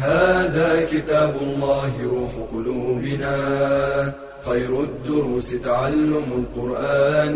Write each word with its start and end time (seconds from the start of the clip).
هذا 0.00 0.86
كتاب 0.86 1.36
الله 1.42 1.92
روح 2.04 2.32
قلوبنا. 2.52 3.36
خير 4.42 4.80
الدروس 4.80 5.50
تعلم 5.62 6.24
القرآن. 6.40 7.34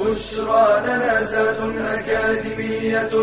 بشرى 0.00 0.66
لنا 0.86 1.24
زاد 1.24 1.60
أكاديمية 1.78 3.14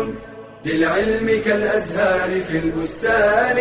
للعلم 0.66 1.42
كالأزهار 1.44 2.40
في 2.40 2.58
البستان. 2.58 3.58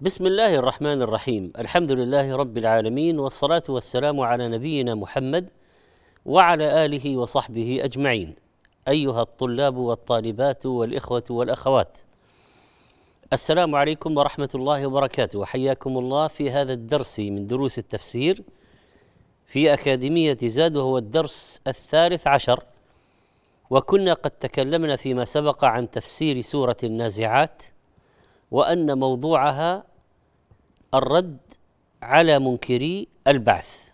بسم 0.00 0.26
الله 0.26 0.54
الرحمن 0.54 1.02
الرحيم. 1.02 1.52
الحمد 1.58 1.92
لله 1.92 2.36
رب 2.36 2.58
العالمين 2.58 3.18
والصلاة 3.18 3.62
والسلام 3.68 4.20
على 4.20 4.48
نبينا 4.48 4.94
محمد 4.94 5.46
وعلى 6.26 6.84
آله 6.84 7.16
وصحبه 7.16 7.80
أجمعين. 7.82 8.47
أيها 8.88 9.22
الطلاب 9.22 9.76
والطالبات 9.76 10.66
والإخوة 10.66 11.24
والأخوات. 11.30 11.98
السلام 13.32 13.74
عليكم 13.74 14.16
ورحمة 14.16 14.50
الله 14.54 14.86
وبركاته. 14.86 15.38
وحياكم 15.38 15.98
الله 15.98 16.26
في 16.26 16.50
هذا 16.50 16.72
الدرس 16.72 17.20
من 17.20 17.46
دروس 17.46 17.78
التفسير 17.78 18.42
في 19.46 19.74
أكاديمية 19.74 20.38
زاد 20.42 20.76
وهو 20.76 20.98
الدرس 20.98 21.60
الثالث 21.66 22.26
عشر. 22.26 22.64
وكنا 23.70 24.12
قد 24.12 24.30
تكلمنا 24.30 24.96
فيما 24.96 25.24
سبق 25.24 25.64
عن 25.64 25.90
تفسير 25.90 26.40
سورة 26.40 26.76
النازعات 26.84 27.62
وأن 28.50 28.98
موضوعها 28.98 29.84
الرد 30.94 31.38
على 32.02 32.38
منكري 32.38 33.08
البعث. 33.26 33.88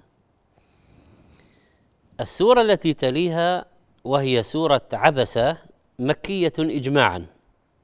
السورة 2.21 2.61
التي 2.61 2.95
تليها 2.95 3.74
وهي 4.05 4.43
سورة 4.43 4.89
عبسة 4.93 5.59
مكية 5.99 6.53
إجماعا 6.59 7.27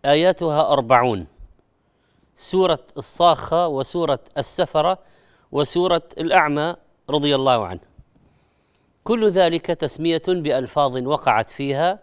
آياتها 0.04 0.72
أربعون. 0.72 1.26
سورة 2.34 2.86
الصاخة 2.98 3.68
وسورة 3.68 4.20
السفرة 4.38 4.98
وسورة 5.52 6.02
الأعمى 6.18 6.76
رضي 7.10 7.34
الله 7.34 7.66
عنه. 7.66 7.80
كل 9.04 9.30
ذلك 9.30 9.66
تسمية 9.66 10.22
بألفاظ 10.28 10.96
وقعت 10.96 11.50
فيها 11.50 11.98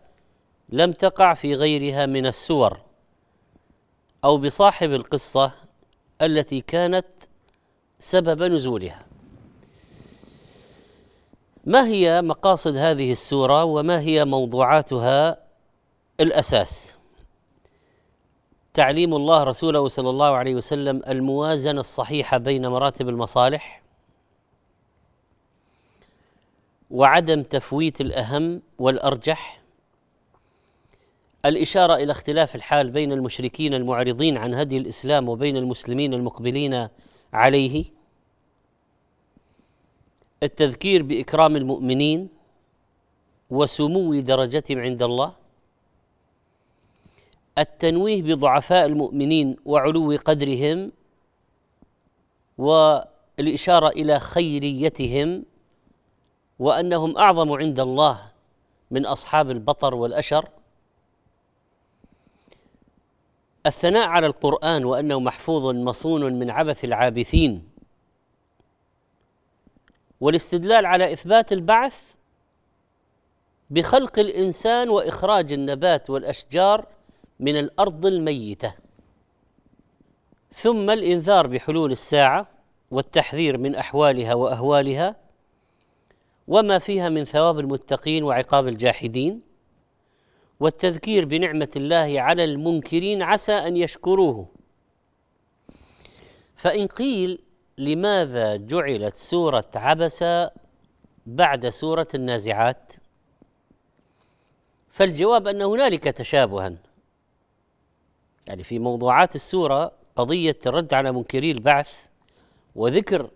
لم 0.69 0.91
تقع 0.91 1.33
في 1.33 1.53
غيرها 1.53 2.05
من 2.05 2.25
السور 2.25 2.79
أو 4.23 4.37
بصاحب 4.37 4.93
القصة 4.93 5.51
التي 6.21 6.61
كانت 6.61 7.05
سبب 7.99 8.43
نزولها. 8.43 9.06
ما 11.67 11.87
هي 11.87 12.21
مقاصد 12.21 12.75
هذه 12.75 13.11
السورة 13.11 13.63
وما 13.63 13.99
هي 13.99 14.25
موضوعاتها 14.25 15.37
الأساس؟ 16.19 16.97
تعليم 18.73 19.13
الله 19.13 19.43
رسوله 19.43 19.87
صلى 19.87 20.09
الله 20.09 20.35
عليه 20.35 20.55
وسلم 20.55 21.01
الموازنة 21.07 21.79
الصحيحة 21.79 22.37
بين 22.37 22.67
مراتب 22.67 23.09
المصالح 23.09 23.81
وعدم 26.91 27.43
تفويت 27.43 28.01
الأهم 28.01 28.61
والأرجح 28.79 29.61
الإشارة 31.45 31.95
إلى 31.95 32.11
اختلاف 32.11 32.55
الحال 32.55 32.91
بين 32.91 33.11
المشركين 33.11 33.73
المعرضين 33.73 34.37
عن 34.37 34.53
هدي 34.53 34.77
الإسلام 34.77 35.29
وبين 35.29 35.57
المسلمين 35.57 36.13
المقبلين 36.13 36.87
عليه 37.33 37.96
التذكير 40.43 41.03
بإكرام 41.03 41.55
المؤمنين 41.55 42.29
وسمو 43.49 44.19
درجتهم 44.19 44.79
عند 44.79 45.03
الله 45.03 45.33
التنويه 47.57 48.21
بضعفاء 48.21 48.85
المؤمنين 48.85 49.55
وعلو 49.65 50.17
قدرهم 50.25 50.91
والإشارة 52.57 53.87
إلى 53.87 54.19
خيريتهم 54.19 55.43
وأنهم 56.59 57.17
أعظم 57.17 57.51
عند 57.51 57.79
الله 57.79 58.31
من 58.91 59.05
أصحاب 59.05 59.51
البطر 59.51 59.95
والأشر. 59.95 60.49
الثناء 63.65 64.07
على 64.07 64.27
القرآن 64.27 64.85
وأنه 64.85 65.19
محفوظ 65.19 65.65
مصون 65.65 66.33
من 66.33 66.49
عبث 66.49 66.85
العابثين. 66.85 67.76
والاستدلال 70.21 70.85
على 70.85 71.13
إثبات 71.13 71.51
البعث 71.51 72.13
بخلق 73.69 74.19
الإنسان 74.19 74.89
وإخراج 74.89 75.53
النبات 75.53 76.09
والأشجار 76.09 76.85
من 77.39 77.59
الأرض 77.59 78.05
الميتة. 78.05 78.73
ثم 80.51 80.89
الإنذار 80.89 81.47
بحلول 81.47 81.91
الساعة 81.91 82.47
والتحذير 82.91 83.57
من 83.57 83.75
أحوالها 83.75 84.33
وأهوالها 84.33 85.15
وما 86.47 86.79
فيها 86.79 87.09
من 87.09 87.25
ثواب 87.25 87.59
المتقين 87.59 88.23
وعقاب 88.23 88.67
الجاحدين 88.67 89.41
والتذكير 90.59 91.25
بنعمة 91.25 91.69
الله 91.75 92.21
على 92.21 92.43
المنكرين 92.43 93.21
عسى 93.21 93.53
أن 93.53 93.77
يشكروه. 93.77 94.47
فإن 96.55 96.87
قيل 96.87 97.39
لماذا 97.77 98.55
جعلت 98.55 99.15
سورة 99.15 99.71
عبس 99.75 100.23
بعد 101.25 101.69
سورة 101.69 102.07
النازعات؟ 102.15 102.93
فالجواب 104.91 105.47
أن 105.47 105.61
هنالك 105.61 106.03
تشابها. 106.03 106.73
يعني 108.47 108.63
في 108.63 108.79
موضوعات 108.79 109.35
السورة 109.35 109.91
قضية 110.15 110.57
الرد 110.65 110.93
على 110.93 111.11
منكري 111.11 111.51
البعث 111.51 112.07
وذكر 112.75 113.29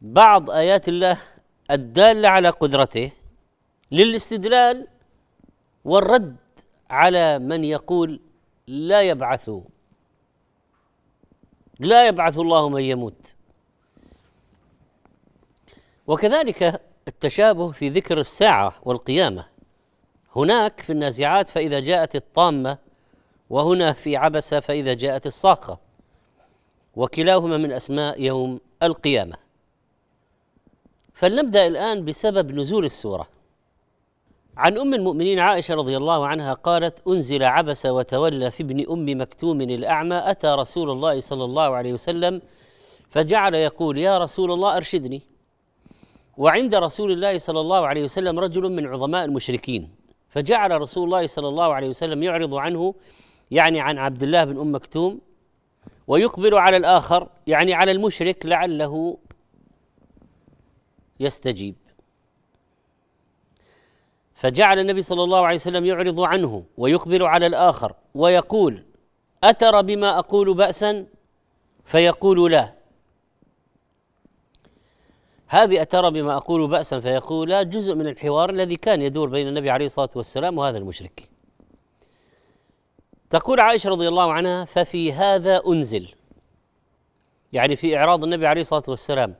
بعض 0.00 0.50
آيات 0.50 0.88
الله 0.88 1.18
الدالة 1.70 2.28
على 2.28 2.48
قدرته 2.48 3.12
للاستدلال 3.90 4.88
والرد 5.84 6.36
على 6.90 7.38
من 7.38 7.64
يقول 7.64 8.20
لا 8.66 9.02
يبعث 9.02 9.50
لا 11.78 12.08
يبعث 12.08 12.38
الله 12.38 12.68
من 12.68 12.82
يموت. 12.82 13.36
وكذلك 16.06 16.80
التشابه 17.08 17.70
في 17.72 17.88
ذكر 17.88 18.20
الساعة 18.20 18.74
والقيامة. 18.82 19.46
هناك 20.36 20.80
في 20.80 20.92
النازعات 20.92 21.48
فإذا 21.48 21.80
جاءت 21.80 22.16
الطامة 22.16 22.78
وهنا 23.50 23.92
في 23.92 24.16
عبس 24.16 24.54
فإذا 24.54 24.94
جاءت 24.94 25.26
الصاخة. 25.26 25.78
وكلاهما 26.96 27.56
من 27.56 27.72
أسماء 27.72 28.22
يوم 28.22 28.60
القيامة. 28.82 29.36
فلنبدأ 31.14 31.66
الآن 31.66 32.04
بسبب 32.04 32.50
نزول 32.50 32.84
السورة. 32.84 33.33
عن 34.56 34.78
أم 34.78 34.94
المؤمنين 34.94 35.38
عائشة 35.38 35.74
رضي 35.74 35.96
الله 35.96 36.26
عنها 36.26 36.54
قالت 36.54 37.08
أنزل 37.08 37.44
عبس 37.44 37.86
وتولى 37.86 38.50
في 38.50 38.62
ابن 38.62 38.90
أم 38.90 39.20
مكتوم 39.20 39.60
الأعمى 39.60 40.16
أتى 40.16 40.46
رسول 40.46 40.90
الله 40.90 41.20
صلى 41.20 41.44
الله 41.44 41.76
عليه 41.76 41.92
وسلم 41.92 42.42
فجعل 43.10 43.54
يقول 43.54 43.98
يا 43.98 44.18
رسول 44.18 44.52
الله 44.52 44.76
أرشدني. 44.76 45.22
وعند 46.36 46.74
رسول 46.74 47.12
الله 47.12 47.38
صلى 47.38 47.60
الله 47.60 47.86
عليه 47.86 48.02
وسلم 48.02 48.38
رجل 48.38 48.72
من 48.72 48.86
عظماء 48.86 49.24
المشركين. 49.24 49.90
فجعل 50.28 50.80
رسول 50.80 51.04
الله 51.04 51.26
صلى 51.26 51.48
الله 51.48 51.74
عليه 51.74 51.88
وسلم 51.88 52.22
يعرض 52.22 52.54
عنه 52.54 52.94
يعني 53.50 53.80
عن 53.80 53.98
عبد 53.98 54.22
الله 54.22 54.44
بن 54.44 54.60
أم 54.60 54.74
مكتوم 54.74 55.20
ويقبل 56.06 56.54
على 56.54 56.76
الآخر 56.76 57.28
يعني 57.46 57.74
على 57.74 57.92
المشرك 57.92 58.46
لعله 58.46 59.18
يستجيب. 61.20 61.74
فجعل 64.44 64.78
النبي 64.78 65.02
صلى 65.02 65.22
الله 65.22 65.46
عليه 65.46 65.54
وسلم 65.54 65.86
يعرض 65.86 66.20
عنه 66.20 66.64
ويقبل 66.76 67.22
على 67.22 67.46
الآخر 67.46 67.94
ويقول 68.14 68.82
أترى 69.44 69.82
بما 69.82 70.18
أقول 70.18 70.54
بأسا؟ 70.54 71.06
فيقول 71.84 72.52
لا. 72.52 72.74
هذه 75.46 75.82
أترى 75.82 76.10
بما 76.10 76.36
أقول 76.36 76.68
بأسا؟ 76.68 77.00
فيقول 77.00 77.50
لا 77.50 77.62
جزء 77.62 77.94
من 77.94 78.06
الحوار 78.06 78.50
الذي 78.50 78.76
كان 78.76 79.02
يدور 79.02 79.28
بين 79.28 79.48
النبي 79.48 79.70
عليه 79.70 79.86
الصلاة 79.86 80.10
والسلام 80.16 80.58
وهذا 80.58 80.78
المشرك. 80.78 81.28
تقول 83.30 83.60
عائشة 83.60 83.90
رضي 83.90 84.08
الله 84.08 84.32
عنها 84.32 84.64
ففي 84.64 85.12
هذا 85.12 85.62
أنزل. 85.66 86.14
يعني 87.52 87.76
في 87.76 87.96
إعراض 87.96 88.24
النبي 88.24 88.46
عليه 88.46 88.60
الصلاة 88.60 88.84
والسلام 88.88 89.34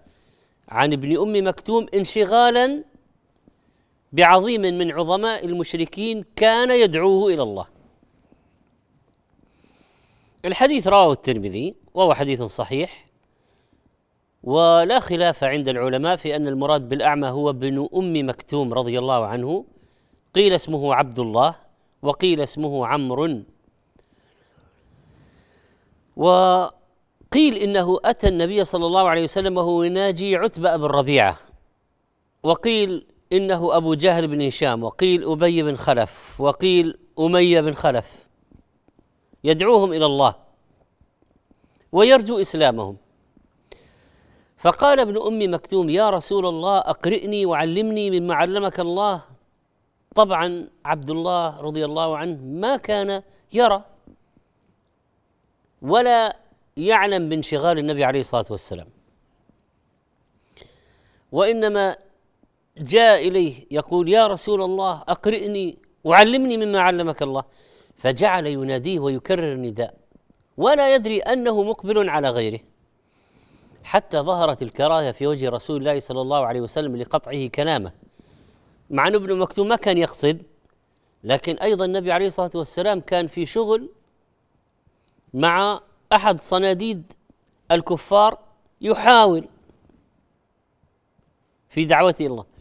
عن 0.68 0.92
ابن 0.92 1.18
أم 1.18 1.48
مكتوم 1.48 1.86
انشغالا 1.94 2.84
بعظيم 4.14 4.60
من 4.60 4.92
عظماء 4.92 5.46
المشركين 5.46 6.24
كان 6.36 6.70
يدعوه 6.70 7.34
إلى 7.34 7.42
الله. 7.42 7.66
الحديث 10.44 10.86
رواه 10.86 11.12
الترمذي 11.12 11.74
وهو 11.94 12.14
حديث 12.14 12.42
صحيح 12.42 13.06
ولا 14.42 15.00
خلاف 15.00 15.44
عند 15.44 15.68
العلماء 15.68 16.16
في 16.16 16.36
أن 16.36 16.48
المراد 16.48 16.88
بالأعمى 16.88 17.28
هو 17.28 17.50
ابن 17.50 17.88
أم 17.94 18.28
مكتوم 18.28 18.74
رضي 18.74 18.98
الله 18.98 19.26
عنه. 19.26 19.64
قيل 20.34 20.54
اسمه 20.54 20.94
عبد 20.94 21.18
الله 21.18 21.54
وقيل 22.02 22.40
اسمه 22.40 22.86
عمرو. 22.86 23.42
وقيل 26.16 27.54
إنه 27.56 27.98
أتى 28.04 28.28
النبي 28.28 28.64
صلى 28.64 28.86
الله 28.86 29.08
عليه 29.08 29.22
وسلم 29.22 29.56
وهو 29.56 29.82
يناجي 29.82 30.36
عتبة 30.36 30.76
بن 30.76 30.84
ربيعة. 30.84 31.38
وقيل 32.42 33.06
إنه 33.34 33.76
أبو 33.76 33.94
جهل 33.94 34.26
بن 34.26 34.46
هشام 34.46 34.84
وقيل 34.84 35.30
أبي 35.30 35.62
بن 35.62 35.76
خلف 35.76 36.40
وقيل 36.40 36.98
أمية 37.18 37.60
بن 37.60 37.74
خلف. 37.74 38.26
يدعوهم 39.44 39.92
إلى 39.92 40.06
الله 40.06 40.34
ويرجو 41.92 42.40
إسلامهم. 42.40 42.96
فقال 44.58 45.00
ابن 45.00 45.16
أم 45.22 45.54
مكتوم 45.54 45.90
يا 45.90 46.10
رسول 46.10 46.46
الله 46.46 46.78
أقرئني 46.78 47.46
وعلمني 47.46 48.20
مما 48.20 48.34
علمك 48.34 48.80
الله. 48.80 49.24
طبعا 50.14 50.68
عبد 50.84 51.10
الله 51.10 51.60
رضي 51.60 51.84
الله 51.84 52.16
عنه 52.16 52.38
ما 52.42 52.76
كان 52.76 53.22
يرى 53.52 53.84
ولا 55.82 56.36
يعلم 56.76 57.28
بانشغال 57.28 57.78
النبي 57.78 58.04
عليه 58.04 58.20
الصلاة 58.20 58.44
والسلام. 58.50 58.86
وإنما 61.32 61.96
جاء 62.78 63.28
إليه 63.28 63.66
يقول 63.70 64.08
يا 64.08 64.26
رسول 64.26 64.62
الله 64.62 65.02
أقرئني 65.08 65.78
وعلمني 66.04 66.56
مما 66.56 66.80
علمك 66.80 67.22
الله. 67.22 67.44
فجعل 67.96 68.46
يناديه 68.46 68.98
ويكرر 68.98 69.52
النداء. 69.52 69.94
ولا 70.56 70.94
يدري 70.94 71.20
أنه 71.20 71.62
مقبل 71.62 72.08
على 72.08 72.28
غيره. 72.30 72.60
حتى 73.84 74.18
ظهرت 74.18 74.62
الكراهه 74.62 75.12
في 75.12 75.26
وجه 75.26 75.48
رسول 75.48 75.76
الله 75.76 75.98
صلى 75.98 76.20
الله 76.20 76.46
عليه 76.46 76.60
وسلم 76.60 76.96
لقطعه 76.96 77.46
كلامه. 77.46 77.92
مع 78.90 79.08
أن 79.08 79.14
ابن 79.14 79.38
مكتوم 79.38 79.68
ما 79.68 79.76
كان 79.76 79.98
يقصد 79.98 80.42
لكن 81.24 81.56
أيضا 81.56 81.84
النبي 81.84 82.12
عليه 82.12 82.26
الصلاة 82.26 82.50
والسلام 82.54 83.00
كان 83.00 83.26
في 83.26 83.46
شغل 83.46 83.88
مع 85.34 85.80
أحد 86.12 86.40
صناديد 86.40 87.12
الكفار 87.70 88.38
يحاول 88.80 89.48
في 91.68 91.84
دعوته 91.84 92.26
الله. 92.26 92.53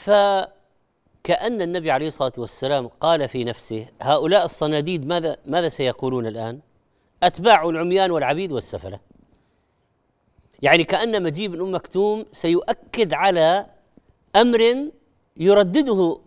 فكأن 0.00 1.62
النبي 1.62 1.90
عليه 1.90 2.06
الصلاة 2.06 2.32
والسلام 2.38 2.88
قال 2.88 3.28
في 3.28 3.44
نفسه 3.44 3.86
هؤلاء 4.00 4.44
الصناديد 4.44 5.06
ماذا 5.06 5.36
ماذا 5.46 5.68
سيقولون 5.68 6.26
الآن؟ 6.26 6.60
أتباع 7.22 7.68
العميان 7.68 8.10
والعبيد 8.10 8.52
والسفلة 8.52 9.00
يعني 10.62 10.84
كأن 10.84 11.22
مجيء 11.22 11.48
بن 11.48 11.60
أم 11.60 11.74
مكتوم 11.74 12.26
سيؤكد 12.32 13.14
على 13.14 13.66
أمر 14.36 14.90
يردده 15.36 16.18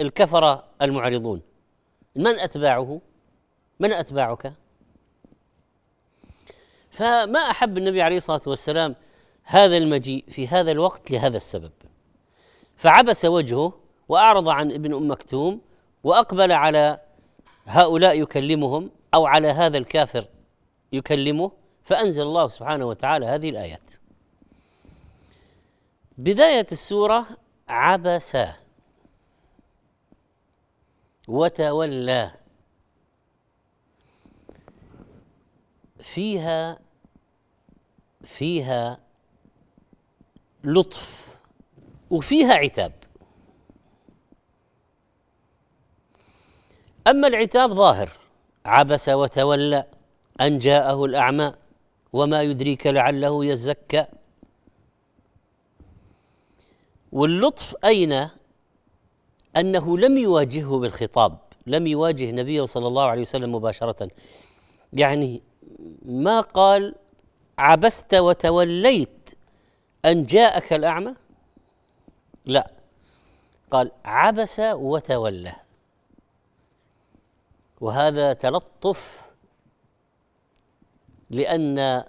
الكفرة 0.00 0.64
المعرضون 0.82 1.42
من 2.16 2.38
أتباعه؟ 2.38 3.00
من 3.80 3.92
أتباعك؟ 3.92 4.52
فما 6.90 7.40
أحب 7.40 7.78
النبي 7.78 8.02
عليه 8.02 8.16
الصلاة 8.16 8.42
والسلام 8.46 8.96
هذا 9.42 9.76
المجيء 9.76 10.24
في 10.28 10.48
هذا 10.48 10.70
الوقت 10.70 11.10
لهذا 11.10 11.36
السبب 11.36 11.72
فعبس 12.80 13.24
وجهه 13.24 13.72
وأعرض 14.08 14.48
عن 14.48 14.72
ابن 14.72 14.94
أم 14.94 15.10
مكتوم 15.10 15.60
وأقبل 16.04 16.52
على 16.52 17.00
هؤلاء 17.64 18.20
يكلمهم 18.22 18.90
أو 19.14 19.26
على 19.26 19.48
هذا 19.48 19.78
الكافر 19.78 20.24
يكلمه 20.92 21.52
فأنزل 21.84 22.22
الله 22.22 22.48
سبحانه 22.48 22.86
وتعالى 22.86 23.26
هذه 23.26 23.50
الآيات. 23.50 23.90
بداية 26.18 26.66
السورة 26.72 27.26
عبس 27.68 28.36
وتولى. 31.28 32.32
فيها 36.02 36.78
فيها 38.24 38.98
لطف. 40.64 41.29
وفيها 42.10 42.54
عتاب. 42.54 42.92
أما 47.06 47.28
العتاب 47.28 47.72
ظاهر 47.72 48.10
عبس 48.66 49.08
وتولى 49.08 49.84
أن 50.40 50.58
جاءه 50.58 51.04
الأعمى 51.04 51.54
وما 52.12 52.42
يدريك 52.42 52.86
لعله 52.86 53.44
يزكى. 53.44 54.06
واللطف 57.12 57.76
أين؟ 57.84 58.28
أنه 59.56 59.98
لم 59.98 60.18
يواجهه 60.18 60.78
بالخطاب 60.78 61.38
لم 61.66 61.86
يواجه 61.86 62.30
النبي 62.30 62.66
صلى 62.66 62.86
الله 62.86 63.02
عليه 63.02 63.20
وسلم 63.20 63.54
مباشرة. 63.54 64.08
يعني 64.92 65.42
ما 66.02 66.40
قال 66.40 66.94
عبست 67.58 68.14
وتوليت 68.14 69.30
أن 70.04 70.24
جاءك 70.24 70.72
الأعمى؟ 70.72 71.14
لا. 72.46 72.70
قال 73.70 73.90
عبس 74.04 74.60
وتولى. 74.60 75.52
وهذا 77.80 78.32
تلطف 78.32 79.30
لأن 81.30 82.04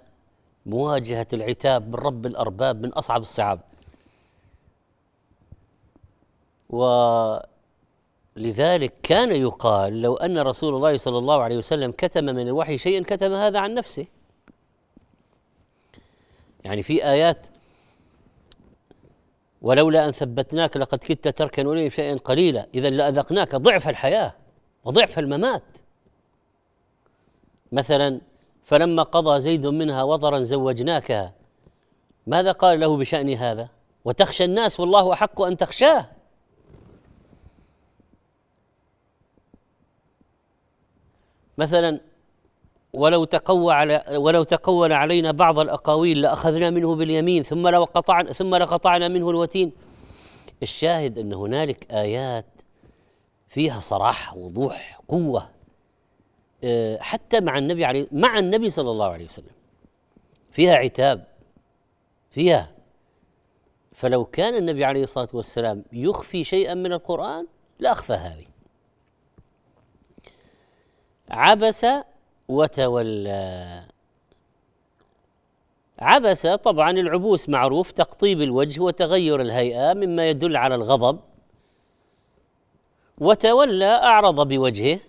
مواجهة 0.66 1.26
العتاب 1.32 1.88
من 1.88 1.94
رب 1.94 2.26
الأرباب 2.26 2.82
من 2.82 2.92
أصعب 2.92 3.20
الصعاب. 3.20 3.60
ولذلك 8.36 8.94
كان 9.02 9.32
يقال 9.36 10.02
لو 10.02 10.16
أن 10.16 10.38
رسول 10.38 10.74
الله 10.74 10.96
صلى 10.96 11.18
الله 11.18 11.42
عليه 11.42 11.56
وسلم 11.56 11.92
كتم 11.92 12.24
من 12.24 12.48
الوحي 12.48 12.76
شيئا 12.76 13.02
كتم 13.02 13.32
هذا 13.32 13.58
عن 13.58 13.74
نفسه. 13.74 14.06
يعني 16.64 16.82
في 16.82 17.04
آيات 17.04 17.46
ولولا 19.62 20.06
أن 20.06 20.12
ثبتناك 20.12 20.76
لقد 20.76 20.98
كدت 20.98 21.28
تركن 21.28 21.66
إليه 21.66 21.88
شيئا 21.88 22.16
قليلا. 22.16 22.66
إذا 22.74 22.90
لأذقناك 22.90 23.54
ضعف 23.54 23.88
الحياة 23.88 24.34
وضعف 24.84 25.18
الممات. 25.18 25.78
مثلا 27.72 28.20
فلما 28.64 29.02
قضى 29.02 29.40
زيد 29.40 29.66
منها 29.66 30.02
وطرا 30.02 30.42
زوجناكها 30.42 31.32
ماذا 32.26 32.52
قال 32.52 32.80
له 32.80 32.96
بشأن 32.96 33.30
هذا؟ 33.34 33.68
وتخشى 34.04 34.44
الناس 34.44 34.80
والله 34.80 35.12
أحق 35.12 35.42
أن 35.42 35.56
تخشاه. 35.56 36.08
مثلا 41.58 42.00
ولو 42.92 43.24
تقوى 43.24 43.74
على 43.74 44.04
ولو 44.16 44.42
تقول 44.42 44.92
علينا 44.92 45.32
بعض 45.32 45.58
الأقاويل 45.58 46.20
لأخذنا 46.20 46.70
منه 46.70 46.94
باليمين 46.94 47.42
ثم 47.42 47.68
لو 47.68 47.84
قطعنا 47.84 48.32
ثم 48.32 48.54
لقطعنا 48.54 49.08
منه 49.08 49.30
الوتين. 49.30 49.72
الشاهد 50.62 51.18
أن 51.18 51.32
هنالك 51.32 51.92
آيات 51.92 52.46
فيها 53.48 53.80
صراحة 53.80 54.36
وضوح 54.36 55.00
قوة 55.08 55.48
آه، 56.64 56.98
حتى 56.98 57.40
مع 57.40 57.58
النبي 57.58 57.84
عليه 57.84 58.08
مع 58.12 58.38
النبي 58.38 58.70
صلى 58.70 58.90
الله 58.90 59.06
عليه 59.06 59.24
وسلم. 59.24 59.54
فيها 60.50 60.74
عتاب 60.76 61.26
فيها. 62.30 62.72
فلو 63.92 64.24
كان 64.24 64.54
النبي 64.54 64.84
عليه 64.84 65.02
الصلاة 65.02 65.28
والسلام 65.34 65.84
يخفي 65.92 66.44
شيئا 66.44 66.74
من 66.74 66.92
القرآن 66.92 67.46
لأخفى 67.78 68.12
هذه. 68.12 68.46
عبس 71.30 71.86
وتولى. 72.48 73.84
عبس 75.98 76.46
طبعا 76.46 76.90
العبوس 76.90 77.48
معروف 77.48 77.92
تقطيب 77.92 78.42
الوجه 78.42 78.80
وتغير 78.80 79.40
الهيئة 79.40 79.94
مما 79.94 80.28
يدل 80.28 80.56
على 80.56 80.74
الغضب. 80.74 81.20
وتولى 83.18 83.94
أعرض 83.94 84.48
بوجهه. 84.48 85.00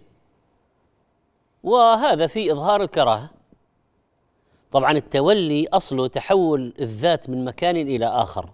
وهذا 1.64 2.28
في 2.28 2.52
إظهار 2.52 2.82
الكراهة. 2.82 3.30
طبعا 4.72 4.92
التولي 4.92 5.68
اصله 5.68 6.08
تحول 6.08 6.74
الذات 6.80 7.30
من 7.30 7.46
مكان 7.46 7.76
إلى 7.76 8.06
آخر. 8.06 8.50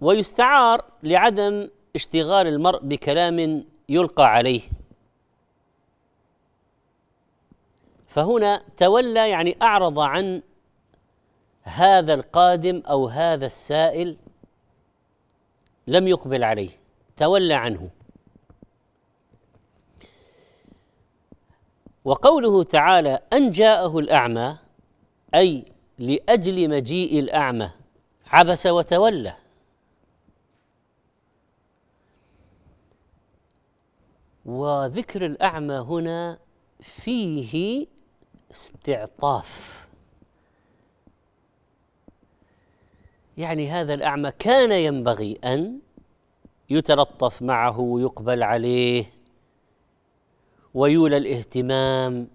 ويستعار 0.00 0.84
لعدم 1.02 1.68
اشتغال 1.94 2.46
المرء 2.46 2.78
بكلام 2.82 3.64
يلقى 3.88 4.26
عليه. 4.34 4.60
فهنا 8.16 8.62
تولى 8.76 9.30
يعني 9.30 9.56
أعرض 9.62 9.98
عن 9.98 10.42
هذا 11.62 12.14
القادم 12.14 12.82
أو 12.90 13.08
هذا 13.08 13.46
السائل 13.46 14.16
لم 15.86 16.08
يقبل 16.08 16.44
عليه 16.44 16.70
تولى 17.16 17.54
عنه. 17.54 17.90
وقوله 22.04 22.62
تعالى 22.62 23.20
أن 23.32 23.50
جاءه 23.50 23.98
الأعمى 23.98 24.58
أي 25.34 25.64
لأجل 25.98 26.70
مجيء 26.70 27.18
الأعمى 27.18 27.70
عبس 28.26 28.66
وتولى. 28.66 29.34
وذكر 34.44 35.26
الأعمى 35.26 35.74
هنا 35.74 36.38
فيه 36.80 37.86
استعطاف. 38.50 39.86
يعني 43.36 43.70
هذا 43.70 43.94
الأعمى 43.94 44.30
كان 44.30 44.72
ينبغي 44.72 45.38
أن 45.44 45.78
يتلطف 46.70 47.42
معه 47.42 47.80
ويقبل 47.80 48.42
عليه 48.42 49.12
ويولى 50.74 51.16
الاهتمام 51.16 52.28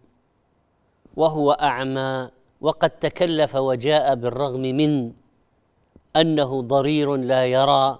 وهو 1.16 1.52
أعمى 1.52 2.30
وقد 2.62 2.90
تكلف 2.90 3.56
وجاء 3.56 4.16
بالرغم 4.16 4.62
من 4.62 5.14
أنه 6.16 6.62
ضرير 6.62 7.16
لا 7.16 7.46
يرى 7.46 8.00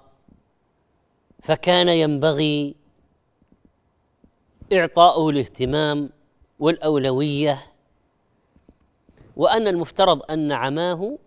فكان 1.42 1.88
ينبغي 1.88 2.74
اعطاؤه 4.72 5.30
الاهتمام 5.30 6.10
والأولوية 6.58 7.71
وأن 9.36 9.68
المفترض 9.68 10.30
أن 10.30 10.52
عماه 10.52 11.18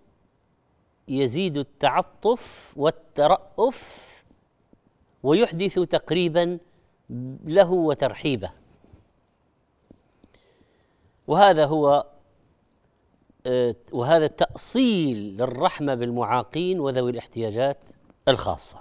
يزيد 1.07 1.57
التعطف 1.57 2.73
والترأف 2.75 4.05
ويحدث 5.23 5.79
تقريبا 5.79 6.59
له 7.45 7.71
وترحيبه. 7.71 8.51
وهذا 11.27 11.65
هو 11.65 12.05
آه، 13.47 13.75
وهذا 13.91 14.27
تأصيل 14.27 15.17
للرحمة 15.17 15.95
بالمعاقين 15.95 16.79
وذوي 16.79 17.11
الاحتياجات 17.11 17.77
الخاصة. 18.27 18.79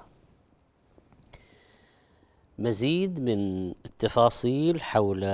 مزيد 2.59 3.21
من 3.21 3.69
التفاصيل 3.71 4.83
حول 4.83 5.25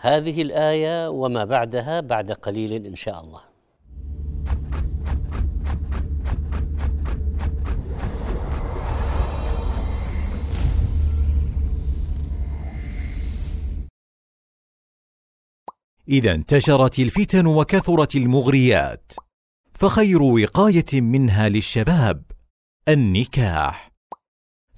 هذه 0.00 0.42
الآية 0.42 1.08
وما 1.08 1.44
بعدها 1.44 2.00
بعد 2.00 2.32
قليل 2.32 2.86
إن 2.86 2.94
شاء 2.94 3.20
الله. 3.20 3.40
إذا 16.08 16.32
انتشرت 16.32 16.98
الفتن 16.98 17.46
وكثرت 17.46 18.16
المغريات 18.16 19.12
فخير 19.74 20.22
وقاية 20.22 21.00
منها 21.00 21.48
للشباب 21.48 22.22
النكاح. 22.88 23.92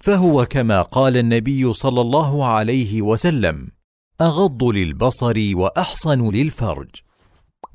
فهو 0.00 0.46
كما 0.46 0.82
قال 0.82 1.16
النبي 1.16 1.72
صلى 1.72 2.00
الله 2.00 2.46
عليه 2.46 3.02
وسلم 3.02 3.79
أغض 4.20 4.64
للبصر 4.64 5.50
وأحصن 5.54 6.30
للفرج 6.30 6.90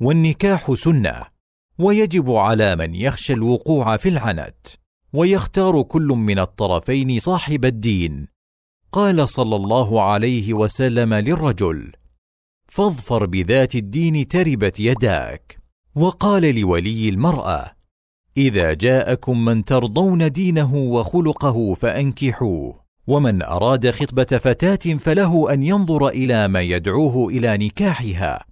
والنكاح 0.00 0.74
سنة 0.74 1.22
ويجب 1.78 2.30
على 2.30 2.76
من 2.76 2.94
يخشى 2.94 3.32
الوقوع 3.32 3.96
في 3.96 4.08
العنت 4.08 4.66
ويختار 5.12 5.82
كل 5.82 6.06
من 6.06 6.38
الطرفين 6.38 7.18
صاحب 7.18 7.64
الدين. 7.64 8.28
قال 8.92 9.28
صلى 9.28 9.56
الله 9.56 10.02
عليه 10.02 10.54
وسلم 10.54 11.14
للرجل 11.14 11.92
فاظفر 12.68 13.26
بذات 13.26 13.74
الدين 13.74 14.28
تربت 14.28 14.80
يداك. 14.80 15.58
وقال 15.94 16.60
لولي 16.60 17.08
المرأة 17.08 17.72
إذا 18.36 18.74
جاءكم 18.74 19.44
من 19.44 19.64
ترضون 19.64 20.32
دينه 20.32 20.74
وخلقه 20.74 21.74
فأنكحوه. 21.74 22.85
ومن 23.06 23.42
أراد 23.42 23.90
خطبة 23.90 24.38
فتاة 24.38 24.96
فله 24.96 25.52
أن 25.52 25.62
ينظر 25.62 26.08
إلى 26.08 26.48
ما 26.48 26.60
يدعوه 26.60 27.28
إلى 27.28 27.56
نكاحها 27.56 28.44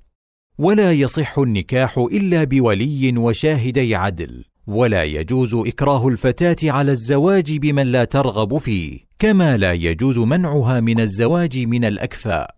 ولا 0.59 0.93
يصح 0.93 1.39
النكاح 1.39 1.99
إلا 1.99 2.45
بولي 2.45 3.19
وشاهدي 3.19 3.95
عدل 3.95 4.45
ولا 4.67 5.03
يجوز 5.05 5.55
إكراه 5.55 6.09
الفتاة 6.09 6.73
على 6.73 6.93
الزواج 6.93 7.57
بمن 7.57 7.87
لا 7.87 8.05
ترغب 8.05 8.59
فيه 8.59 8.99
كما 9.19 9.57
لا 9.57 9.73
يجوز 9.73 10.19
منعها 10.19 10.81
من 10.81 11.01
الزواج 11.01 11.59
من 11.59 11.85
الأكفاء 11.85 12.55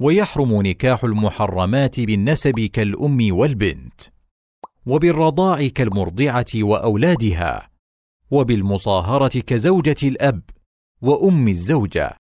ويحرم 0.00 0.62
نكاح 0.62 1.04
المحرمات 1.04 2.00
بالنسب 2.00 2.60
كالأم 2.60 3.18
والبنت 3.30 4.00
وبالرضاع 4.86 5.66
كالمرضعة 5.66 6.46
وأولادها 6.56 7.68
وبالمصاهرة 8.30 9.40
كزوجة 9.40 9.96
الأب 10.02 10.40
وأم 11.02 11.48
الزوجة 11.48 12.16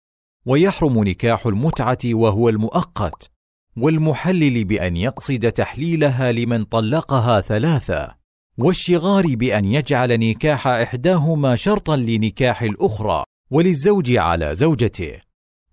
ويحرم 0.45 1.03
نكاح 1.03 1.47
المتعة 1.47 1.97
وهو 2.05 2.49
المؤقت 2.49 3.31
والمحلل 3.77 4.63
بأن 4.63 4.97
يقصد 4.97 5.51
تحليلها 5.51 6.31
لمن 6.31 6.63
طلقها 6.63 7.41
ثلاثة 7.41 8.15
والشغار 8.57 9.35
بأن 9.35 9.65
يجعل 9.65 10.19
نكاح 10.19 10.67
إحداهما 10.67 11.55
شرطا 11.55 11.95
لنكاح 11.95 12.61
الأخرى 12.61 13.23
وللزوج 13.51 14.17
على 14.17 14.55
زوجته. 14.55 15.21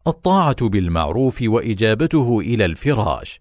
الطاعة 0.06 0.68
بالمعروف 0.68 1.42
وإجابته 1.42 2.40
إلى 2.40 2.64
الفراش 2.64 3.40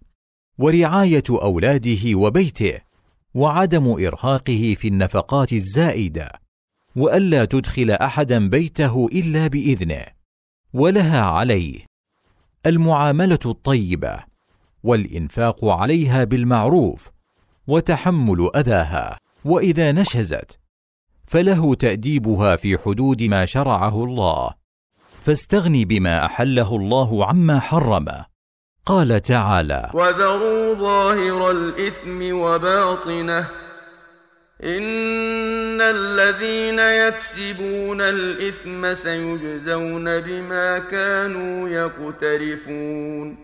ورعاية 0.58 1.24
أولاده 1.30 2.16
وبيته 2.16 2.80
وعدم 3.34 3.88
إرهاقه 3.88 4.76
في 4.80 4.88
النفقات 4.88 5.54
الزائدة. 5.54 6.32
وألا 6.96 7.46
تدخل 7.46 7.92
أحدا 7.92 8.50
بيته 8.50 9.10
إلا 9.12 9.48
بإذنه 9.48 10.06
ولها 10.74 11.22
عليه 11.22 11.80
المعاملة 12.66 13.40
الطيبة 13.46 14.20
والإنفاق 14.84 15.66
عليها 15.66 16.24
بالمعروف 16.24 17.10
وتحمل 17.68 18.50
أذاها 18.56 19.18
وإذا 19.46 19.92
نشزت 19.92 20.60
فله 21.28 21.76
تأديبها 21.76 22.56
في 22.56 22.78
حدود 22.78 23.24
ما 23.24 23.46
شرعه 23.46 24.04
الله. 24.04 24.50
فاستغني 25.22 25.86
بما 25.86 26.26
أحله 26.26 26.76
الله 26.76 27.26
عما 27.26 27.60
حرمه 27.60 28.26
قال 28.86 29.22
تعالى 29.22 29.90
وذروا 29.94 30.74
ظاهر 30.74 31.52
الإثم 31.52 32.36
وباطنه 32.36 33.50
ان 34.64 35.82
الذين 35.82 36.80
يكسبون 36.80 38.02
الاثم 38.02 38.94
سيجزون 38.94 40.20
بما 40.20 40.80
كانوا 40.80 41.70
يقترفون 41.70 43.38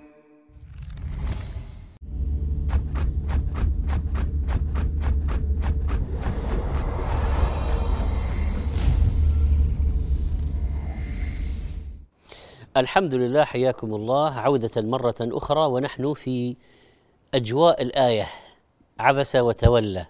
الحمد 12.78 13.14
لله 13.14 13.44
حياكم 13.44 13.94
الله. 13.96 14.40
عودة 14.40 14.82
مرة 14.82 15.16
أخرى 15.22 15.66
ونحن 15.66 16.14
في 16.14 16.56
أجواء 17.34 17.82
الآية 17.82 18.28
عبس 19.00 19.36
وتولى. 19.36 20.06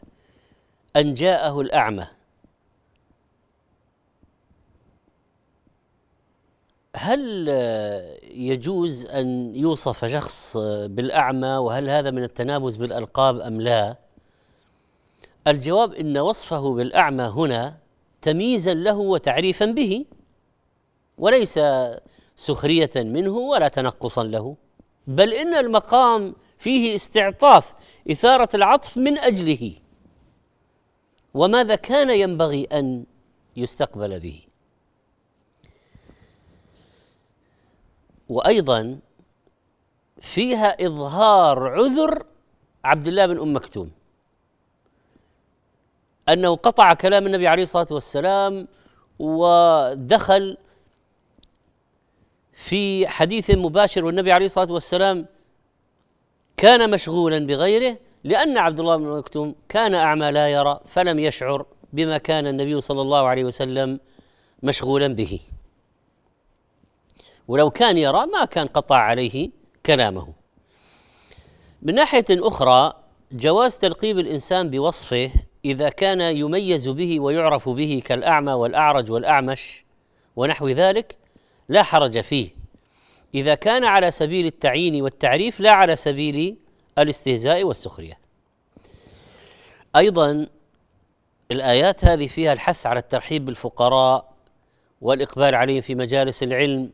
أن 0.95 1.13
جاءه 1.13 1.61
الأعمى. 1.61 2.07
هل 6.95 7.47
يجوز 8.23 9.05
أن 9.05 9.55
يوصف 9.55 10.05
شخص 10.05 10.57
بالأعمى 10.85 11.47
وهل 11.47 11.89
هذا 11.89 12.11
من 12.11 12.23
التنابز 12.23 12.75
بالألقاب 12.75 13.39
أم 13.39 13.61
لا؟ 13.61 13.95
الجواب 15.47 15.93
إن 15.93 16.17
وصفه 16.17 16.73
بالأعمى 16.73 17.23
هنا 17.23 17.77
تمييزا 18.21 18.73
له 18.73 18.97
وتعريفا 18.97 19.65
به 19.65 20.05
وليس 21.17 21.59
سخرية 22.35 22.91
منه 22.95 23.37
ولا 23.37 23.67
تنقصا 23.67 24.23
له. 24.23 24.55
بل 25.07 25.33
إن 25.33 25.55
المقام 25.55 26.35
فيه 26.57 26.95
استعطاف 26.95 27.73
إثارة 28.11 28.49
العطف 28.55 28.97
من 28.97 29.17
أجله. 29.17 29.84
وماذا 31.35 31.75
كان 31.75 32.09
ينبغي 32.09 32.63
أن 32.63 33.05
يستقبل 33.55 34.19
به؟ 34.19 34.41
وأيضا 38.29 38.99
فيها 40.21 40.85
إظهار 40.85 41.67
عذر 41.67 42.25
عبد 42.83 43.07
الله 43.07 43.25
بن 43.25 43.39
أم 43.39 43.55
مكتوم 43.55 43.91
أنه 46.29 46.55
قطع 46.55 46.93
كلام 46.93 47.27
النبي 47.27 47.47
عليه 47.47 47.63
الصلاة 47.63 47.87
والسلام 47.91 48.67
ودخل 49.19 50.57
في 52.53 53.07
حديث 53.07 53.51
مباشر 53.51 54.05
والنبي 54.05 54.31
عليه 54.31 54.45
الصلاة 54.45 54.71
والسلام 54.71 55.25
كان 56.57 56.89
مشغولا 56.89 57.39
بغيره 57.47 57.97
لأن 58.25 58.57
عبد 58.57 58.79
الله 58.79 58.97
بن 58.97 59.17
مكتوم 59.17 59.55
كان 59.69 59.93
أعمى 59.93 60.31
لا 60.31 60.49
يرى 60.49 60.79
فلم 60.85 61.19
يشعر 61.19 61.65
بما 61.93 62.17
كان 62.17 62.47
النبي 62.47 62.81
صلى 62.81 63.01
الله 63.01 63.27
عليه 63.27 63.43
وسلم 63.43 63.99
مشغولا 64.63 65.07
به. 65.07 65.39
ولو 67.47 67.69
كان 67.69 67.97
يرى 67.97 68.25
ما 68.25 68.45
كان 68.45 68.67
قطع 68.67 68.95
عليه 68.95 69.49
كلامه. 69.85 70.33
من 71.81 71.95
ناحية 71.95 72.25
أخرى 72.29 72.93
جواز 73.31 73.77
تلقيب 73.77 74.19
الإنسان 74.19 74.69
بوصفه 74.69 75.31
إذا 75.65 75.89
كان 75.89 76.21
يميز 76.21 76.89
به 76.89 77.19
ويعرف 77.19 77.69
به 77.69 78.01
كالأعمى 78.05 78.53
والأعرج 78.53 79.11
والأعمش 79.11 79.85
ونحو 80.35 80.67
ذلك 80.67 81.17
لا 81.69 81.83
حرج 81.83 82.21
فيه. 82.21 82.49
إذا 83.35 83.55
كان 83.55 83.83
على 83.83 84.11
سبيل 84.11 84.45
التعيين 84.45 85.01
والتعريف 85.01 85.59
لا 85.59 85.71
على 85.71 85.95
سبيل 85.95 86.64
الاستهزاء 86.97 87.63
والسخرية. 87.63 88.19
أيضا 89.95 90.47
الآيات 91.51 92.05
هذه 92.05 92.27
فيها 92.27 92.53
الحث 92.53 92.85
على 92.85 92.99
الترحيب 92.99 93.45
بالفقراء 93.45 94.33
والإقبال 95.01 95.55
عليهم 95.55 95.81
في 95.81 95.95
مجالس 95.95 96.43
العلم 96.43 96.91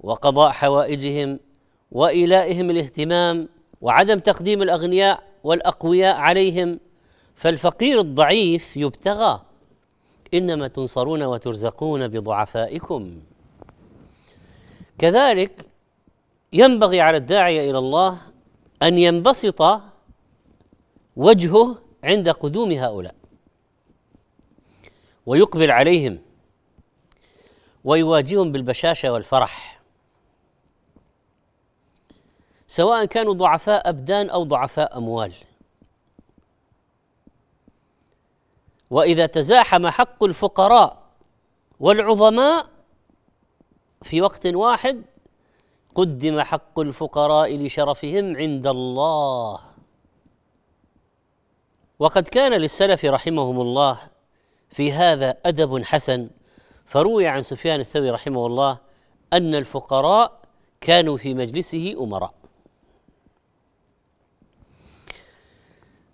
وقضاء 0.00 0.50
حوائجهم 0.50 1.40
وإيلائهم 1.92 2.70
الاهتمام 2.70 3.48
وعدم 3.80 4.18
تقديم 4.18 4.62
الأغنياء 4.62 5.22
والأقوياء 5.44 6.16
عليهم 6.16 6.80
فالفقير 7.34 8.00
الضعيف 8.00 8.76
يبتغى. 8.76 9.42
إنما 10.34 10.68
تنصرون 10.68 11.22
وترزقون 11.22 12.08
بضعفائكم. 12.08 13.22
كذلك 14.98 15.68
ينبغي 16.52 17.00
على 17.00 17.16
الداعيه 17.16 17.70
إلى 17.70 17.78
الله 17.78 18.18
أن 18.82 18.98
ينبسط 18.98 19.80
وجهه 21.16 21.78
عند 22.04 22.28
قدوم 22.28 22.72
هؤلاء 22.72 23.14
ويقبل 25.26 25.70
عليهم 25.70 26.18
ويواجههم 27.84 28.52
بالبشاشة 28.52 29.12
والفرح. 29.12 29.80
سواء 32.68 33.04
كانوا 33.04 33.34
ضعفاء 33.34 33.88
أبدان 33.88 34.30
أو 34.30 34.44
ضعفاء 34.44 34.98
أموال. 34.98 35.34
وإذا 38.90 39.26
تزاحم 39.26 39.86
حق 39.86 40.24
الفقراء 40.24 41.04
والعظماء 41.80 42.66
في 44.02 44.22
وقت 44.22 44.46
واحد 44.46 45.02
قدم 45.94 46.40
حق 46.40 46.80
الفقراء 46.80 47.56
لشرفهم 47.56 48.36
عند 48.36 48.66
الله. 48.66 49.60
وقد 51.98 52.28
كان 52.28 52.52
للسلف 52.52 53.04
رحمهم 53.04 53.60
الله 53.60 53.98
في 54.70 54.92
هذا 54.92 55.36
أدب 55.44 55.84
حسن 55.84 56.30
فروي 56.84 57.26
عن 57.26 57.42
سفيان 57.42 57.80
الثوري 57.80 58.10
رحمه 58.10 58.46
الله 58.46 58.78
أن 59.32 59.54
الفقراء 59.54 60.40
كانوا 60.80 61.16
في 61.16 61.34
مجلسه 61.34 61.96
أمراء. 62.00 62.34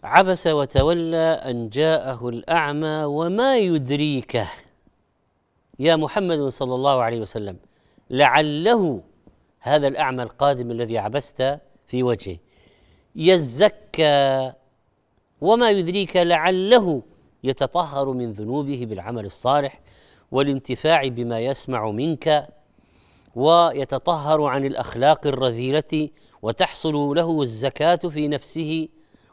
عبس 0.04 0.46
وتولى 0.46 1.26
أن 1.44 1.68
جاءه 1.68 2.28
الأعمى 2.28 3.04
وما 3.04 3.58
يدريك 3.58 4.42
يا 5.78 5.96
محمد 5.96 6.48
صلى 6.48 6.74
الله 6.74 7.02
عليه 7.02 7.20
وسلم 7.20 7.56
لعله 8.10 9.02
هذا 9.60 9.88
الأعمى 9.88 10.22
القادم 10.22 10.70
الذي 10.70 10.98
عبست 10.98 11.58
في 11.86 12.02
وجهه. 12.02 12.36
يزكى 13.16 14.52
وما 15.40 15.70
يدريك 15.70 16.16
لعله 16.16 17.02
يتطهر 17.44 18.12
من 18.12 18.32
ذنوبه 18.32 18.86
بالعمل 18.88 19.24
الصالح 19.24 19.80
والانتفاع 20.30 21.08
بما 21.08 21.40
يسمع 21.40 21.90
منك 21.90 22.48
ويتطهر 23.34 24.42
عن 24.42 24.64
الأخلاق 24.64 25.26
الرذيلة 25.26 26.08
وتحصل 26.42 26.94
له 26.94 27.42
الزكاة 27.42 27.96
في 27.96 28.28
نفسه 28.28 28.88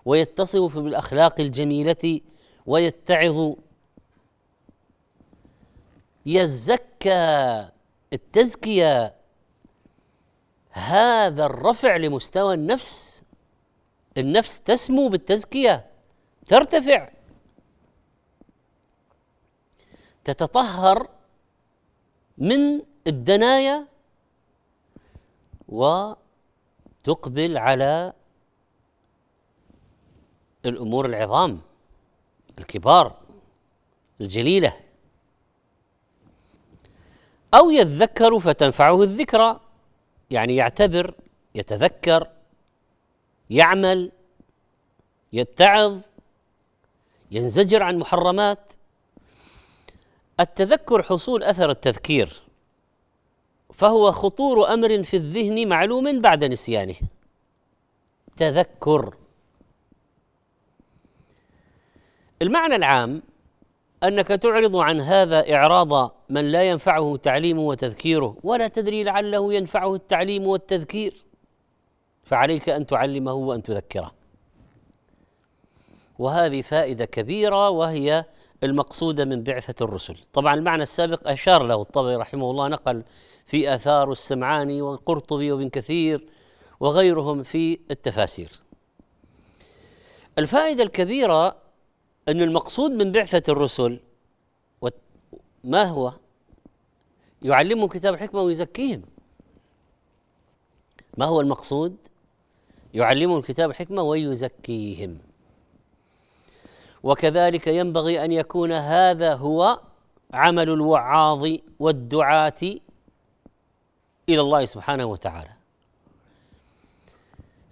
ويتصف 0.05 0.77
بالأخلاق 0.77 1.39
الجميلة 1.39 2.21
ويتعظ. 2.65 3.53
يزكى 6.25 7.69
التزكية 8.13 9.16
هذا 10.77 11.45
الرفع 11.45 11.95
لمستوى 11.95 12.53
النفس 12.53 13.23
النفس 14.17 14.59
تسمو 14.59 15.09
بالتزكية 15.09 15.91
ترتفع. 16.47 17.09
تتطهر 20.23 21.09
من 22.37 22.81
الدنايا 23.07 23.87
وتقبل 25.67 26.17
على 27.57 28.13
الأمور 30.65 31.05
العظام 31.05 31.61
الكبار 32.59 33.19
الجليلة. 34.21 34.73
أو 37.53 37.69
يذكر 37.69 38.39
فتنفعه 38.39 39.03
الذكرى. 39.03 39.59
يعني 40.31 40.55
يعتبر 40.55 41.13
يتذكر 41.55 42.27
يعمل 43.49 44.11
يتعظ 45.33 45.99
ينزجر 47.31 47.83
عن 47.83 47.97
محرمات. 47.97 48.73
التذكر 50.39 51.03
حصول 51.03 51.43
أثر 51.43 51.69
التذكير 51.69 52.41
فهو 53.73 54.11
خطور 54.11 54.73
أمر 54.73 55.03
في 55.03 55.17
الذهن 55.17 55.67
معلوم 55.67 56.21
بعد 56.21 56.43
نسيانه. 56.43 56.95
تذكر. 58.37 59.15
المعنى 62.41 62.75
العام 62.75 63.21
أنك 64.03 64.27
تعرض 64.27 64.75
عن 64.75 65.01
هذا 65.01 65.53
إعراض 65.55 66.16
من 66.29 66.51
لا 66.51 66.63
ينفعه 66.63 67.17
تعليمه 67.17 67.61
وتذكيره 67.61 68.37
ولا 68.43 68.67
تدري 68.67 69.03
لعله 69.03 69.53
ينفعه 69.53 69.95
التعليم 69.95 70.47
والتذكير. 70.47 71.25
فعليك 72.23 72.69
أن 72.69 72.85
تعلمه 72.85 73.33
وأن 73.33 73.63
تذكره. 73.63 74.11
وهذه 76.19 76.61
فائدة 76.61 77.05
كبيرة 77.05 77.69
وهي 77.69 78.25
المقصودة 78.63 79.25
من 79.25 79.43
بعثة 79.43 79.85
الرسل. 79.85 80.15
طبعا 80.33 80.53
المعنى 80.53 80.83
السابق 80.83 81.27
أشار 81.27 81.63
له 81.63 81.81
الطبري 81.81 82.15
رحمه 82.15 82.51
الله 82.51 82.67
نقل 82.67 83.03
في 83.45 83.75
آثار 83.75 84.11
السمعاني 84.11 84.81
والقرطبي 84.81 85.51
وابن 85.51 85.69
كثير 85.69 86.27
وغيرهم 86.79 87.43
في 87.43 87.79
التفاسير. 87.91 88.51
الفائدة 90.37 90.83
الكبيرة 90.83 91.47
أن 92.27 92.41
المقصود 92.41 92.91
من 92.91 93.11
بعثة 93.11 93.51
الرسل 93.51 93.99
ما 95.67 95.83
هو؟ 95.83 96.13
يعلمهم 97.41 97.87
كتاب 97.87 98.13
الحكمة 98.13 98.41
ويزكيهم. 98.41 99.01
ما 101.17 101.25
هو 101.25 101.41
المقصود؟ 101.41 101.97
يعلمهم 102.93 103.41
كتاب 103.41 103.69
الحكمة 103.69 104.01
ويزكيهم. 104.01 105.17
وكذلك 107.03 107.67
ينبغي 107.67 108.25
أن 108.25 108.31
يكون 108.31 108.71
هذا 108.71 109.35
هو 109.35 109.81
عمل 110.33 110.69
الوعاظ 110.69 111.47
والدعاة 111.79 112.61
إلى 114.29 114.41
الله 114.41 114.65
سبحانه 114.65 115.05
وتعالى. 115.05 115.56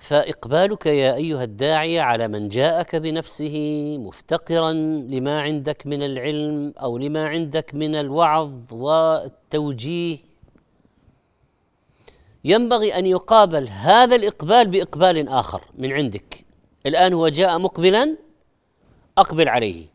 فإقبالك 0.06 0.86
يا 0.86 1.16
أيها 1.16 1.44
الداعيه 1.44 2.02
على 2.02 2.28
من 2.28 2.50
جاءك 2.50 2.96
بنفسه 2.96 3.56
مفتقرا 3.98 4.72
لما 5.14 5.42
عندك 5.42 5.88
من 5.88 6.04
العلم 6.04 6.74
أو 6.82 6.98
لما 6.98 7.28
عندك 7.28 7.76
من 7.76 7.96
الوعظ 7.96 8.74
والتوجيه. 8.74 10.18
ينبغي 12.44 12.96
أن 12.98 13.06
يقابل 13.06 13.68
هذا 13.68 14.16
الإقبال 14.16 14.68
بإقبال 14.68 15.30
آخر 15.30 15.62
من 15.78 15.92
عندك. 15.92 16.46
الآن 16.86 17.14
هو 17.14 17.28
جاء 17.28 17.60
مقبلا 17.60 18.18
أقبل 19.18 19.50
عليه. 19.50 19.86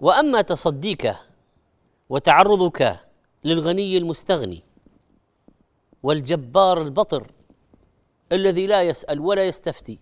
وأما 0.00 0.42
تصديك 0.42 1.12
وتعرضك 2.08 3.00
للغني 3.44 3.98
المستغني 3.98 4.62
والجبار 6.02 6.82
البطر 6.82 7.33
الذي 8.34 8.66
لا 8.66 8.82
يسأل 8.82 9.20
ولا 9.20 9.46
يستفتي 9.46 9.98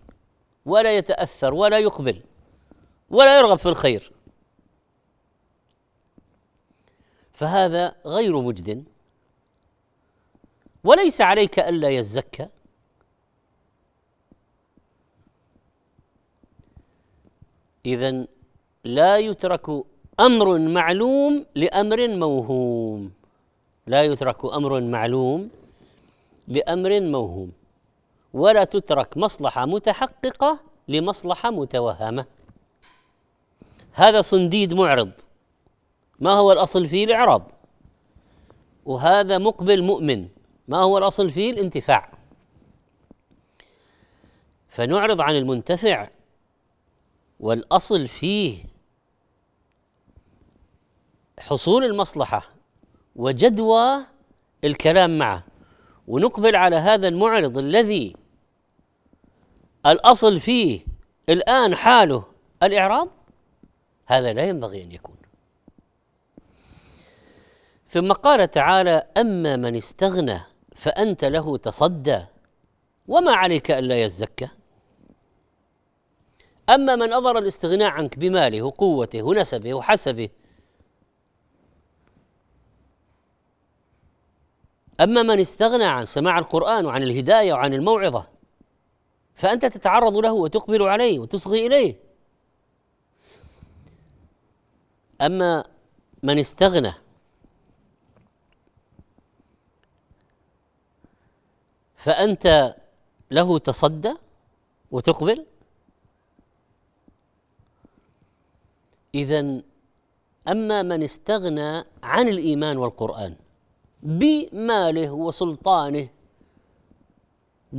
ولا 0.65 0.97
يتأثر 0.97 1.53
ولا 1.53 1.79
يقبل 1.79 2.21
ولا 3.09 3.37
يرغب 3.37 3.57
في 3.57 3.65
الخير. 3.65 4.11
فهذا 7.33 7.95
غير 8.05 8.41
مجد. 8.41 8.83
وليس 10.83 11.21
عليك 11.21 11.59
ألا 11.59 11.89
يزكى. 11.89 12.47
اذا 17.85 18.27
لا 18.83 19.17
يترك 19.17 19.69
أمر 20.19 20.59
معلوم 20.59 21.45
لأمر 21.55 22.07
موهوم. 22.07 23.11
لا 23.87 24.03
يترك 24.03 24.45
أمر 24.45 24.81
معلوم 24.81 25.49
لأمر 26.47 27.01
موهوم. 27.01 27.51
ولا 28.33 28.63
تترك 28.63 29.17
مصلحة 29.17 29.65
متحققة 29.65 30.59
لمصلحة 30.87 31.51
متوهمة. 31.51 32.25
هذا 33.93 34.21
صنديد 34.21 34.73
معرض. 34.73 35.11
ما 36.19 36.31
هو 36.31 36.51
الأصل 36.51 36.87
فيه؟ 36.87 37.05
الاعراض 37.05 37.51
وهذا 38.85 39.37
مقبل 39.37 39.83
مؤمن. 39.83 40.27
ما 40.67 40.77
هو 40.77 40.97
الأصل 40.97 41.29
فيه؟ 41.29 41.51
الانتفاع. 41.51 42.13
فنعرض 44.69 45.21
عن 45.21 45.35
المنتفع. 45.35 46.09
والأصل 47.39 48.07
فيه 48.07 48.65
حصول 51.39 51.83
المصلحة 51.83 52.43
وجدوى 53.15 54.05
الكلام 54.63 55.17
معه. 55.17 55.43
ونقبل 56.07 56.55
على 56.55 56.75
هذا 56.75 57.07
المعرض 57.07 57.57
الذي 57.57 58.22
الأصل 59.85 60.39
فيه 60.39 60.85
الآن 61.29 61.75
حاله 61.75 62.23
الاعراض 62.63 63.07
هذا 64.05 64.33
لا 64.33 64.43
ينبغي 64.43 64.83
أن 64.83 64.91
يكون. 64.91 65.15
ثم 67.87 68.11
قال 68.11 68.51
تعالى 68.51 69.07
أما 69.17 69.55
من 69.55 69.75
استغنى 69.75 70.39
فأنت 70.75 71.25
له 71.25 71.57
تصدى 71.57 72.25
وما 73.07 73.31
عليك 73.31 73.71
ألا 73.71 74.03
يزكى. 74.03 74.49
أما 76.69 76.95
من 76.95 77.13
أظهر 77.13 77.37
الاستغناء 77.37 77.89
عنك 77.89 78.19
بماله 78.19 78.61
وقوته 78.61 79.23
ونسبه 79.23 79.73
وحسبه 79.73 80.29
أما 85.01 85.23
من 85.23 85.39
استغنى 85.39 85.85
عن 85.85 86.05
سماع 86.05 86.39
القرآن 86.39 86.85
وعن 86.85 87.03
الهداية 87.03 87.53
وعن 87.53 87.73
الموعظة 87.73 88.32
فأنت 89.43 89.65
تتعرض 89.65 90.17
له 90.17 90.33
وتقبل 90.33 90.83
عليه 90.83 91.19
وتصغي 91.19 91.67
إليه. 91.67 91.99
أما 95.21 95.63
من 96.23 96.39
استغنى 96.39 96.93
فأنت 101.95 102.75
له 103.31 103.57
تصدى 103.57 104.13
وتقبل. 104.91 105.45
اذا 109.15 109.61
أما 110.47 110.81
من 110.81 111.03
استغنى 111.03 111.83
عن 112.03 112.27
الإيمان 112.27 112.77
والقرآن 112.77 113.35
بماله 114.03 115.11
وسلطانه 115.11 116.09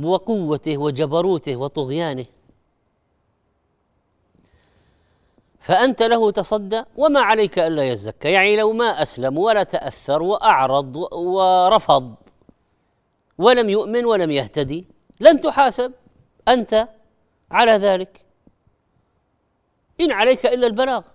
وقوته 0.03 0.77
وجبروته 0.77 1.55
وطغيانه. 1.55 2.25
فأنت 5.59 6.03
له 6.03 6.31
تصدى 6.31 6.83
وما 6.97 7.19
عليك 7.19 7.59
ألا 7.59 7.89
يزكى. 7.89 8.31
يعني 8.31 8.57
لو 8.57 8.73
ما 8.73 9.01
أسلم 9.01 9.37
ولا 9.37 9.63
تأثر 9.63 10.21
وأعرض 10.21 10.95
ورفض 11.13 12.15
ولم 13.37 13.69
يؤمن 13.69 14.05
ولم 14.05 14.31
يهتدي 14.31 14.85
لن 15.19 15.41
تحاسب 15.41 15.93
أنت 16.47 16.87
على 17.51 17.71
ذلك. 17.71 18.25
إن 20.01 20.11
عليك 20.11 20.45
إلا 20.45 20.67
البلاغ. 20.67 21.07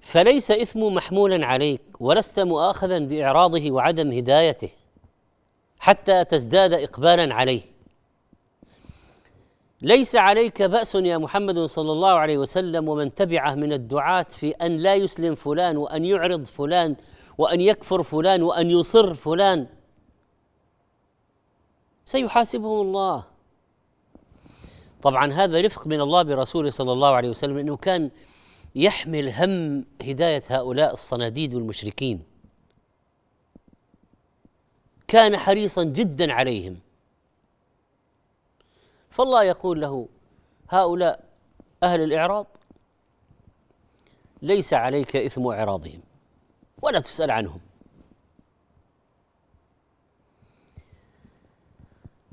فليس 0.00 0.50
إثم 0.50 0.80
محمولا 0.94 1.46
عليك 1.46 1.80
ولست 2.00 2.40
مؤاخذا 2.40 2.98
بإعراضه 2.98 3.70
وعدم 3.70 4.12
هدايته. 4.12 4.70
حتى 5.80 6.24
تزداد 6.24 6.72
إقبالا 6.72 7.34
عليه. 7.34 7.62
ليس 9.82 10.16
عليك 10.16 10.62
بأس 10.62 10.94
يا 10.94 11.18
محمد 11.18 11.58
صلى 11.58 11.92
الله 11.92 12.12
عليه 12.12 12.38
وسلم 12.38 12.88
ومن 12.88 13.14
تبعه 13.14 13.54
من 13.54 13.72
الدعاة 13.72 14.22
في 14.22 14.50
أن 14.50 14.76
لا 14.76 14.94
يسلم 14.94 15.34
فلان 15.34 15.76
وأن 15.76 16.04
يعرض 16.04 16.44
فلان 16.44 16.96
وأن 17.38 17.60
يكفر 17.60 18.02
فلان 18.02 18.42
وأن 18.42 18.70
يصر 18.70 19.14
فلان. 19.14 19.66
سيحاسبهم 22.04 22.80
الله. 22.80 23.24
طبعا 25.02 25.32
هذا 25.32 25.60
رفق 25.60 25.86
من 25.86 26.00
الله 26.00 26.22
برسوله 26.22 26.70
صلى 26.70 26.92
الله 26.92 27.08
عليه 27.08 27.28
وسلم 27.28 27.58
إنه 27.58 27.76
كان 27.76 28.10
يحمل 28.74 29.28
هم 29.28 29.84
هداية 30.02 30.42
هؤلاء 30.48 30.92
الصناديد 30.92 31.54
والمشركين. 31.54 32.29
كان 35.10 35.36
حريصا 35.36 35.84
جدا 35.84 36.32
عليهم. 36.32 36.80
فالله 39.10 39.42
يقول 39.44 39.80
له 39.80 40.08
هؤلاء 40.68 41.24
أهل 41.82 42.00
الإعراض 42.00 42.46
ليس 44.42 44.74
عليك 44.74 45.16
إثم 45.16 45.46
إعراضهم 45.46 46.00
ولا 46.82 47.00
تسأل 47.00 47.30
عنهم. 47.30 47.60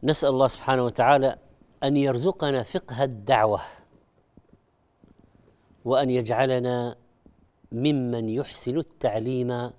نسأل 0.03 0.29
الله 0.29 0.47
سبحانه 0.47 0.83
وتعالى 0.85 1.37
أن 1.83 1.97
يرزقنا 1.97 2.63
فقه 2.63 3.03
الدعوة 3.03 3.61
وأن 5.85 6.09
يجعلنا 6.09 6.95
ممن 7.71 8.29
يحسن 8.29 8.77
التعليم 8.77 9.71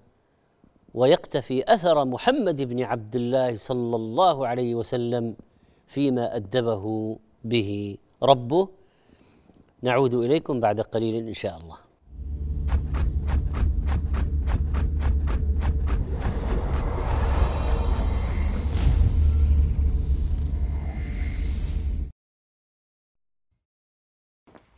ويقتفي 0.99 1.65
أثر 1.75 2.05
محمد 2.05 2.63
بن 2.63 2.83
عبد 2.83 3.17
الله 3.17 3.55
صلى 3.55 3.97
الله 3.97 4.47
عليه 4.47 4.75
وسلم 4.75 5.37
فيما 5.87 6.37
أدبه 6.37 7.17
به 7.45 7.97
ربه. 8.23 8.69
نعود 9.83 10.15
إليكم 10.15 10.61
بعد 10.61 10.81
قليل 10.81 11.15
إن 11.27 11.35
شاء 11.35 11.57
الله. 11.59 11.79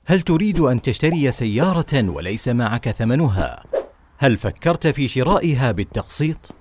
هل 0.05 0.21
تريد 0.21 0.61
أن 0.61 0.83
تشتري 0.83 1.31
سيارة 1.31 2.11
وليس 2.11 2.49
معك 2.49 2.91
ثمنها؟ 2.91 3.80
هل 4.23 4.37
فكرت 4.37 4.87
في 4.87 5.09
شرائها 5.09 5.73
بالتقسيط؟ 5.73 6.55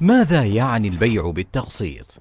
ماذا 0.00 0.44
يعني 0.44 0.88
البيع 0.88 1.30
بالتقسيط؟ 1.30 2.18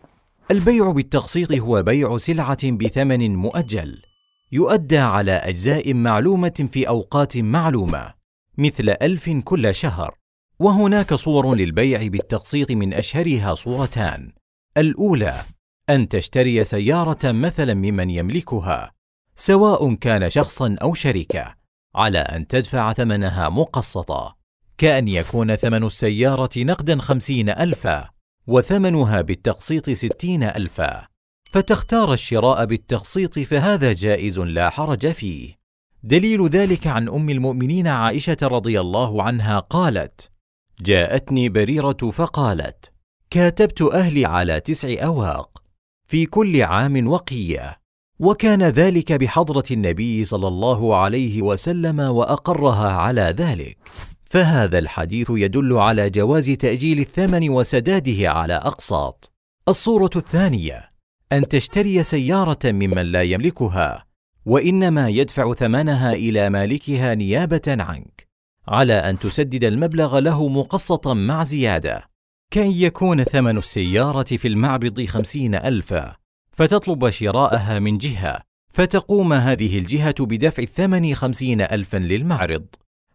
البيع 0.51 0.91
بالتقسيط 0.91 1.51
هو 1.51 1.84
بيع 1.84 2.17
سلعة 2.17 2.71
بثمن 2.71 3.36
مؤجل 3.36 4.01
يؤدى 4.51 4.97
على 4.97 5.32
أجزاء 5.32 5.93
معلومة 5.93 6.69
في 6.73 6.88
أوقات 6.88 7.38
معلومة 7.38 8.13
مثل 8.58 8.89
ألف 9.01 9.29
كل 9.29 9.75
شهر 9.75 10.17
وهناك 10.60 11.13
صور 11.13 11.56
للبيع 11.56 12.08
بالتقسيط 12.08 12.71
من 12.71 12.93
أشهرها 12.93 13.56
صورتان. 13.56 14.32
الأولى 14.77 15.41
أن 15.89 16.10
تشتري 16.10 16.63
سيارة 16.63 17.32
مثلا 17.32 17.73
ممن 17.73 18.10
يملكها 18.10 18.91
سواء 19.36 19.93
كان 19.93 20.29
شخصا 20.29 20.75
أو 20.82 20.93
شركة 20.93 21.56
على 21.95 22.19
أن 22.19 22.47
تدفع 22.47 22.93
ثمنها 22.93 23.49
مقسطا. 23.49 24.42
كأن 24.77 25.07
يكون 25.07 25.55
ثمن 25.55 25.83
السيارة 25.83 26.49
نقدا 26.57 27.01
خمسين 27.01 27.49
ألفا 27.49 28.09
وثمنها 28.47 29.21
بالتقسيط 29.21 29.89
ستين 29.89 30.43
ألفا. 30.43 31.07
فتختار 31.51 32.13
الشراء 32.13 32.65
بالتقسيط 32.65 33.39
فهذا 33.39 33.93
جائز 33.93 34.39
لا 34.39 34.69
حرج 34.69 35.12
فيه. 35.12 35.55
دليل 36.03 36.47
ذلك 36.47 36.88
عن 36.88 37.09
أم 37.09 37.29
المؤمنين 37.29 37.88
عائشة 37.88 38.38
رضي 38.43 38.79
الله 38.79 39.23
عنها 39.23 39.59
قالت 39.59 40.31
جاءتني 40.81 41.49
بريرة 41.49 42.12
فقالت 42.13 42.91
كاتبت 43.29 43.81
أهلي 43.81 44.25
على 44.25 44.59
تسع 44.59 45.05
أواق 45.05 45.63
في 46.07 46.25
كل 46.25 46.62
عام 46.62 47.07
وقية. 47.07 47.79
وكان 48.19 48.63
ذلك 48.63 49.13
بحضرة 49.13 49.63
النبي 49.71 50.25
صلى 50.25 50.47
الله 50.47 50.95
عليه 50.95 51.41
وسلم 51.41 51.99
وأقرها 51.99 52.91
على 52.91 53.36
ذلك. 53.38 53.77
فهذا 54.33 54.79
الحديث 54.79 55.27
يدل 55.29 55.73
على 55.77 56.09
جواز 56.09 56.49
تأجيل 56.49 56.99
الثمن 56.99 57.49
وسداده 57.49 58.29
على 58.31 58.53
أقساط. 58.53 59.31
الصورة 59.67 60.09
الثانية: 60.15 60.91
أن 61.31 61.47
تشتري 61.47 62.03
سيارة 62.03 62.59
ممن 62.65 63.01
لا 63.01 63.21
يملكها 63.23 64.05
وإنما 64.45 65.09
يدفع 65.09 65.53
ثمنها 65.53 66.13
إلى 66.13 66.49
مالكها 66.49 67.15
نيابة 67.15 67.61
عنك 67.67 68.27
على 68.67 68.93
أن 68.93 69.19
تسدد 69.19 69.63
المبلغ 69.63 70.19
له 70.19 70.47
مقسطا 70.47 71.13
مع 71.13 71.43
زيادة 71.43 72.09
كأن 72.51 72.71
يكون 72.71 73.23
ثمن 73.23 73.57
السيارة 73.57 74.37
في 74.37 74.47
المعرض 74.47 75.05
خمسين 75.05 75.55
ألفا 75.55 76.15
فتطلب 76.51 77.09
شراءها 77.09 77.79
من 77.79 77.97
جهة 77.97 78.39
فتقوم 78.69 79.33
هذه 79.33 79.77
الجهة 79.79 80.15
بدفع 80.19 80.63
الثمن 80.63 81.15
خمسين 81.15 81.61
ألفا 81.61 81.97
للمعرض 81.97 82.65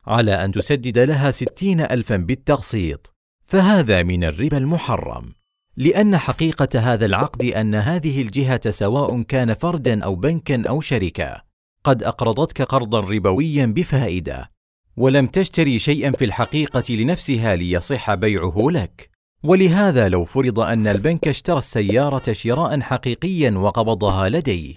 على 0.08 0.44
أن 0.44 0.52
تسدد 0.52 0.98
لها 0.98 1.30
ستين 1.30 1.80
ألفا 1.80 2.16
بالتقسيط. 2.16 3.14
فهذا 3.44 4.02
من 4.02 4.24
الربا 4.24 4.58
المحرم. 4.58 5.32
لأن 5.76 6.16
حقيقة 6.16 6.80
هذا 6.80 7.06
العقد 7.06 7.44
أن 7.44 7.74
هذه 7.74 8.22
الجهة 8.22 8.70
سواء 8.70 9.22
كان 9.22 9.54
فردا 9.54 10.04
أو 10.04 10.14
بنكا 10.14 10.62
أو 10.68 10.80
شركة 10.80 11.42
قد 11.84 12.02
أقرضتك 12.02 12.62
قرضا 12.62 13.00
ربويا 13.00 13.66
بفائدة 13.66 14.50
ولم 14.96 15.26
تشتري 15.26 15.78
شيئا 15.78 16.10
في 16.10 16.24
الحقيقة 16.24 16.94
لنفسها 16.94 17.56
ليصح 17.56 18.14
بيعه 18.14 18.66
لك. 18.70 19.18
ولهذا 19.42 20.08
لو 20.08 20.24
فرض 20.24 20.60
أن 20.60 20.86
البنك 20.86 21.28
اشترى 21.28 21.58
السيارة 21.58 22.32
شراء 22.32 22.80
حقيقيا 22.80 23.50
وقبضها 23.50 24.28
لديه 24.28 24.74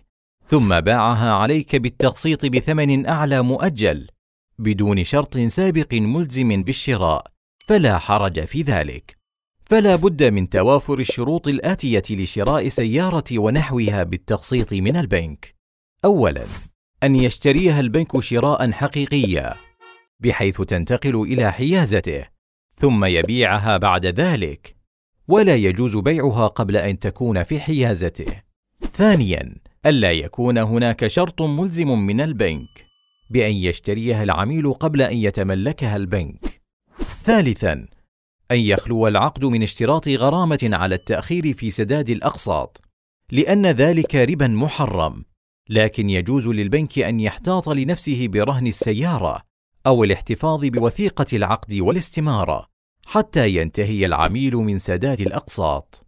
ثم 0.48 0.80
باعها 0.80 1.32
عليك 1.32 1.76
بالتقسيط 1.76 2.46
بثمن 2.46 3.06
أعلى 3.06 3.42
مؤجل 3.42 4.08
بدون 4.60 5.04
شرط 5.04 5.38
سابق 5.38 5.94
ملزم 5.94 6.64
بالشراء 6.64 7.32
فلا 7.68 7.98
حرج 7.98 8.46
في 8.46 8.62
ذلك. 8.62 9.18
فلا 9.66 9.96
بد 9.96 10.24
من 10.24 10.50
توافر 10.50 11.00
الشروط 11.00 11.48
الآتية 11.48 12.04
لشراء 12.10 12.68
سيارة 12.68 13.24
ونحوها 13.34 14.04
بالتقسيط 14.04 14.74
من 14.74 14.96
البنك. 14.98 15.56
أولا 16.06 16.46
أن 17.04 17.16
يشتريها 17.16 17.80
البنك 17.80 18.20
شراء 18.20 18.72
حقيقيا 18.72 19.54
بحيث 20.20 20.62
تنتقل 20.62 21.22
إلى 21.22 21.52
حيازته 21.52 22.26
ثم 22.76 23.06
يبيعها 23.06 23.78
بعد 23.78 24.06
ذلك. 24.06 24.76
ولا 25.28 25.56
يجوز 25.56 25.98
بيعها 25.98 26.48
قبل 26.48 26.78
أن 26.78 27.00
تكون 27.00 27.44
في 27.44 27.60
حيازته. 27.60 28.42
ثانيا 28.94 29.56
ألا 29.86 30.12
يكون 30.12 30.58
هناك 30.58 31.08
شرط 31.08 31.42
ملزم 31.42 32.00
من 32.00 32.22
البنك. 32.22 32.91
بأن 33.32 33.56
يشتريها 33.56 34.24
العميل 34.24 34.74
قبل 34.74 35.02
أن 35.02 35.18
يتملكها 35.18 35.96
البنك. 35.96 36.62
ثالثا 37.24 37.74
أن 38.52 38.60
يخلو 38.60 39.08
العقد 39.08 39.46
من 39.46 39.64
اشتراط 39.64 40.08
غرامة 40.08 40.70
على 40.74 40.96
التأخير 40.96 41.54
في 41.54 41.70
سداد 41.70 42.10
الأقساط 42.10 42.82
لأن 43.32 43.66
ذلك 43.66 44.16
ربا 44.16 44.48
محرم. 44.48 45.24
لكن 45.70 46.10
يجوز 46.10 46.48
للبنك 46.48 47.00
أن 47.00 47.20
يحتاط 47.20 47.70
لنفسه 47.70 48.28
برهن 48.28 48.68
السيارة 48.68 49.42
أو 49.88 50.04
الاحتفاظ 50.04 50.66
بوثيقة 50.66 51.26
العقد 51.34 51.74
والاستمارة 51.74 52.66
حتى 53.06 53.56
ينتهي 53.56 54.06
العميل 54.06 54.56
من 54.56 54.80
سداد 54.80 55.22
الأقساط. 55.22 56.06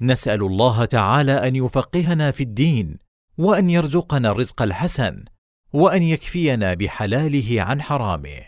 نسأل 0.00 0.42
الله 0.42 0.84
تعالى 0.84 1.32
أن 1.32 1.56
يفقهنا 1.56 2.30
في 2.30 2.42
الدين 2.42 2.98
وأن 3.38 3.70
يرزقنا 3.70 4.30
الرزق 4.30 4.62
الحسن 4.62 5.24
وأن 5.74 6.02
يكفينا 6.02 6.74
بحلاله 6.74 7.62
عن 7.62 7.82
حرامه. 7.82 8.44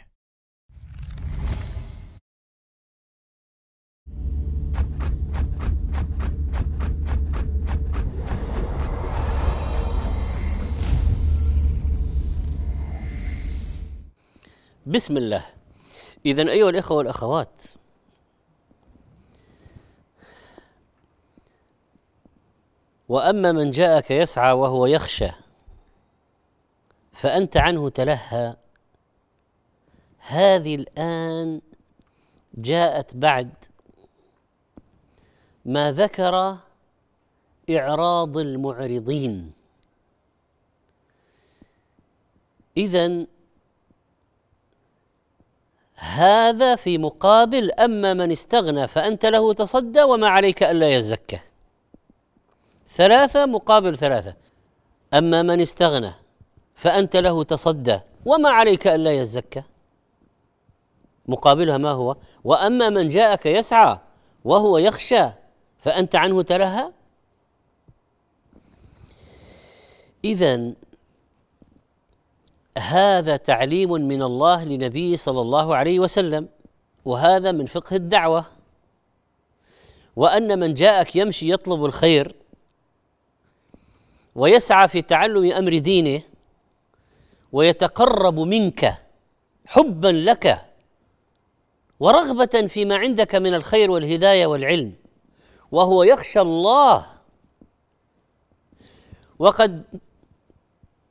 بسم 14.86 15.16
الله. 15.16 15.44
إذا 16.26 16.42
أيها 16.42 16.70
الإخوة 16.70 16.96
والأخوات 16.98 17.62
وأما 23.08 23.52
من 23.52 23.70
جاءك 23.70 24.10
يسعى 24.10 24.52
وهو 24.52 24.86
يخشى 24.86 25.45
فأنت 27.16 27.56
عنه 27.56 27.88
تلهى. 27.88 28.56
هذه 30.18 30.74
الآن 30.74 31.60
جاءت 32.54 33.16
بعد 33.16 33.50
ما 35.64 35.92
ذكر 35.92 36.58
إعراض 37.70 38.36
المعرضين. 38.36 39.52
اذا 42.76 43.26
هذا 45.94 46.76
في 46.76 46.98
مقابل 46.98 47.72
أما 47.72 48.14
من 48.14 48.30
استغنى 48.32 48.88
فأنت 48.88 49.26
له 49.26 49.52
تصدى 49.52 50.02
وما 50.02 50.28
عليك 50.28 50.62
ألا 50.62 50.94
يزكى. 50.94 51.40
ثلاثة 52.88 53.46
مقابل 53.46 53.96
ثلاثة. 53.96 54.36
أما 55.14 55.42
من 55.42 55.60
استغنى 55.60 56.25
فأنت 56.76 57.16
له 57.16 57.44
تصدى. 57.44 58.00
وما 58.24 58.50
عليك 58.50 58.86
ألا 58.86 59.12
يزكى. 59.12 59.62
مقابلها 61.28 61.78
ما 61.78 61.90
هو؟ 61.90 62.16
وأما 62.44 62.88
من 62.88 63.08
جاءك 63.08 63.46
يسعى 63.46 63.98
وهو 64.44 64.78
يخشى 64.78 65.28
فأنت 65.78 66.16
عنه 66.16 66.42
تلهى؟ 66.42 66.92
إذا 70.24 70.72
هذا 72.78 73.36
تعليم 73.36 73.92
من 73.92 74.22
الله 74.22 74.64
لنبيه 74.64 75.16
صلى 75.16 75.40
الله 75.40 75.76
عليه 75.76 76.00
وسلم 76.00 76.48
وهذا 77.04 77.52
من 77.52 77.66
فقه 77.66 77.96
الدعوة. 77.96 78.44
وأن 80.16 80.58
من 80.58 80.74
جاءك 80.74 81.16
يمشي 81.16 81.52
يطلب 81.52 81.84
الخير 81.84 82.34
ويسعى 84.34 84.88
في 84.88 85.02
تعلم 85.02 85.52
أمر 85.52 85.78
دينه 85.78 86.22
ويتقرب 87.52 88.40
منك 88.40 88.94
حبا 89.66 90.08
لك 90.08 90.66
ورغبة 92.00 92.66
فيما 92.66 92.96
عندك 92.96 93.34
من 93.34 93.54
الخير 93.54 93.90
والهداية 93.90 94.46
والعلم 94.46 94.92
وهو 95.72 96.02
يخشى 96.02 96.40
الله. 96.40 97.06
وقد 99.38 99.84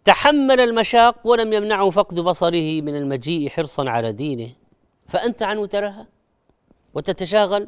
تحمل 0.04 0.60
المشاق 0.60 1.28
ولم 1.28 1.54
يمنعه 1.54 1.90
فقد 1.90 2.20
بصره 2.20 2.82
من 2.82 2.96
المجيء 2.96 3.50
حرصا 3.50 3.90
على 3.90 4.12
دينه. 4.12 4.52
فأنت 5.08 5.44
عنه 5.44 5.66
ترهى 5.66 6.06
وتتشاغل 6.94 7.68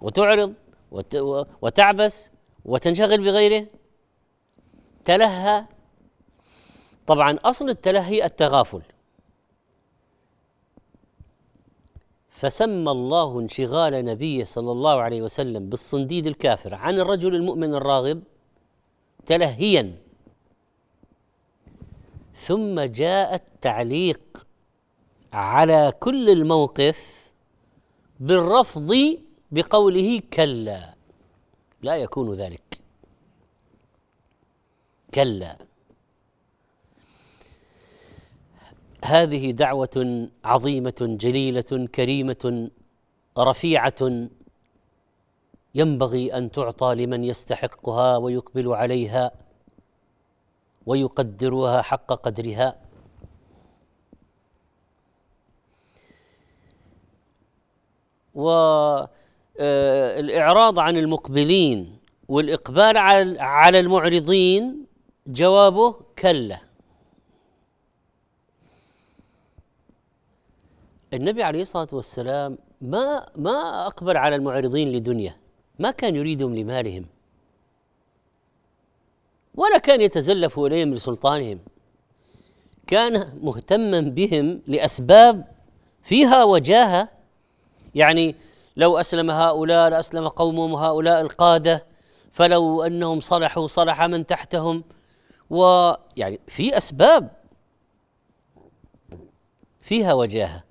وتعرض 0.00 0.54
وتعبس 1.62 2.30
وتنشغل 2.64 3.24
بغيره. 3.24 3.66
تلهى 5.04 5.64
طبعا 7.06 7.38
أصل 7.44 7.68
التلهي 7.68 8.24
التغافل. 8.24 8.82
فسمى 12.30 12.90
الله 12.90 13.40
انشغال 13.40 14.04
نبيه 14.04 14.44
صلى 14.44 14.72
الله 14.72 15.00
عليه 15.00 15.22
وسلم 15.22 15.68
بالصنديد 15.68 16.26
الكافر 16.26 16.74
عن 16.74 16.94
الرجل 17.00 17.34
المؤمن 17.34 17.74
الراغب 17.74 18.22
تلهيا. 19.26 19.98
ثم 22.34 22.80
جاء 22.80 23.34
التعليق 23.34 24.46
على 25.32 25.92
كل 26.00 26.30
الموقف 26.30 27.30
بالرفض 28.20 29.18
بقوله 29.50 30.22
كلا. 30.32 30.94
لا 31.82 31.96
يكون 31.96 32.34
ذلك. 32.34 32.80
كلا. 35.14 35.58
هذه 39.04 39.50
دعوة 39.50 40.28
عظيمة 40.44 40.94
جليلة 41.00 41.86
كريمة 41.94 42.70
رفيعة 43.38 44.28
ينبغي 45.74 46.34
أن 46.38 46.50
تعطى 46.50 46.94
لمن 46.94 47.24
يستحقها 47.24 48.16
ويقبل 48.16 48.68
عليها 48.72 49.32
ويقدرها 50.86 51.82
حق 51.82 52.12
قدرها. 52.12 52.76
والإعراض 59.54 60.78
عن 60.78 60.96
المقبلين 60.96 61.98
والإقبال 62.28 62.96
على 63.38 63.80
المعرضين 63.80 64.86
جوابه 65.26 65.94
كلا. 66.18 66.60
النبي 71.14 71.42
عليه 71.42 71.60
الصلاة 71.60 71.88
والسلام 71.92 72.58
ما 72.80 73.26
ما 73.36 73.86
أقبل 73.86 74.16
على 74.16 74.36
المعرضين 74.36 74.92
لدنيا 74.92 75.36
ما 75.78 75.90
كان 75.90 76.16
يريدهم 76.16 76.54
لمالهم 76.54 77.06
ولا 79.54 79.78
كان 79.78 80.00
يتزلف 80.00 80.58
إليهم 80.58 80.94
لسلطانهم. 80.94 81.58
كان 82.86 83.38
مهتما 83.42 84.00
بهم 84.00 84.62
لأسباب 84.66 85.44
فيها 86.02 86.44
وجاهة. 86.44 87.08
يعني 87.94 88.34
لو 88.76 88.98
أسلم 88.98 89.30
هؤلاء 89.30 89.90
لأسلم 89.90 90.28
قومهم 90.28 90.74
هؤلاء 90.74 91.20
القادة 91.20 91.86
فلو 92.32 92.82
أنهم 92.82 93.20
صلحوا 93.20 93.66
صلح 93.66 94.02
من 94.02 94.26
تحتهم. 94.26 94.84
ويعني 95.50 96.40
في 96.48 96.76
أسباب 96.76 97.30
فيها 99.80 100.12
وجاهة. 100.12 100.64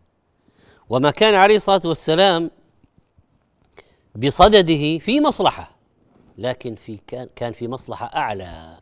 وما 0.89 1.11
كان 1.11 1.33
عليه 1.33 1.55
الصلاة 1.55 1.81
والسلام 1.85 2.51
بصدده 4.15 4.97
في 4.97 5.21
مصلحة 5.21 5.75
لكن 6.37 6.75
في 6.75 6.99
كان 7.07 7.29
كان 7.35 7.53
في 7.53 7.67
مصلحة 7.67 8.05
أعلى. 8.05 8.79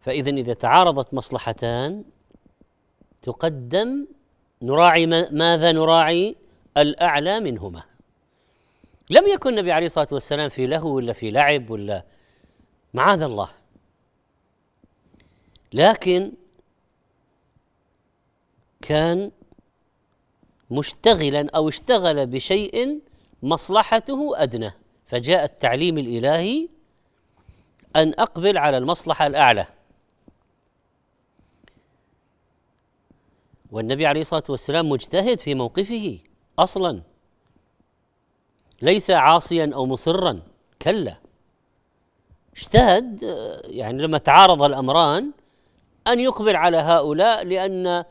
فاذا 0.00 0.30
إذا 0.30 0.54
تعارضت 0.54 1.14
مصلحتان 1.14 2.04
تقدم 3.22 4.06
نراعي 4.62 5.06
ماذا 5.30 5.72
نراعي؟ 5.72 6.36
الأعلى 6.76 7.40
منهما. 7.40 7.82
لم 9.10 9.28
يكن 9.28 9.50
النبي 9.50 9.72
عليه 9.72 9.86
الصلاة 9.86 10.08
والسلام 10.12 10.48
في 10.48 10.66
لهو 10.66 10.94
ولا 10.94 11.12
في 11.12 11.30
لعب 11.30 11.70
ولا 11.70 12.04
معاذ 12.94 13.22
الله. 13.22 13.48
لكن 15.72 16.32
كان 18.82 19.30
مشتغلا 20.70 21.50
أو 21.54 21.68
اشتغل 21.68 22.26
بشيء 22.26 23.00
مصلحته 23.42 24.42
أدنى. 24.42 24.72
فجاء 25.06 25.44
التعليم 25.44 25.98
الإلهي 25.98 26.68
أن 27.96 28.14
أقبل 28.18 28.58
على 28.58 28.78
المصلحة 28.78 29.26
الأعلى. 29.26 29.66
والنبي 33.70 34.06
عليه 34.06 34.20
الصلاة 34.20 34.42
والسلام 34.48 34.88
مجتهد 34.88 35.38
في 35.38 35.54
موقفه 35.54 36.18
أصلا. 36.58 37.02
ليس 38.82 39.10
عاصيا 39.10 39.70
أو 39.74 39.86
مصرا 39.86 40.42
كلا. 40.82 41.16
اجتهد 42.56 43.22
يعني 43.64 44.02
لما 44.02 44.18
تعارض 44.18 44.62
الأمران 44.62 45.32
أن 46.08 46.20
يقبل 46.20 46.56
على 46.56 46.76
هؤلاء 46.76 47.44
لأن 47.44 48.04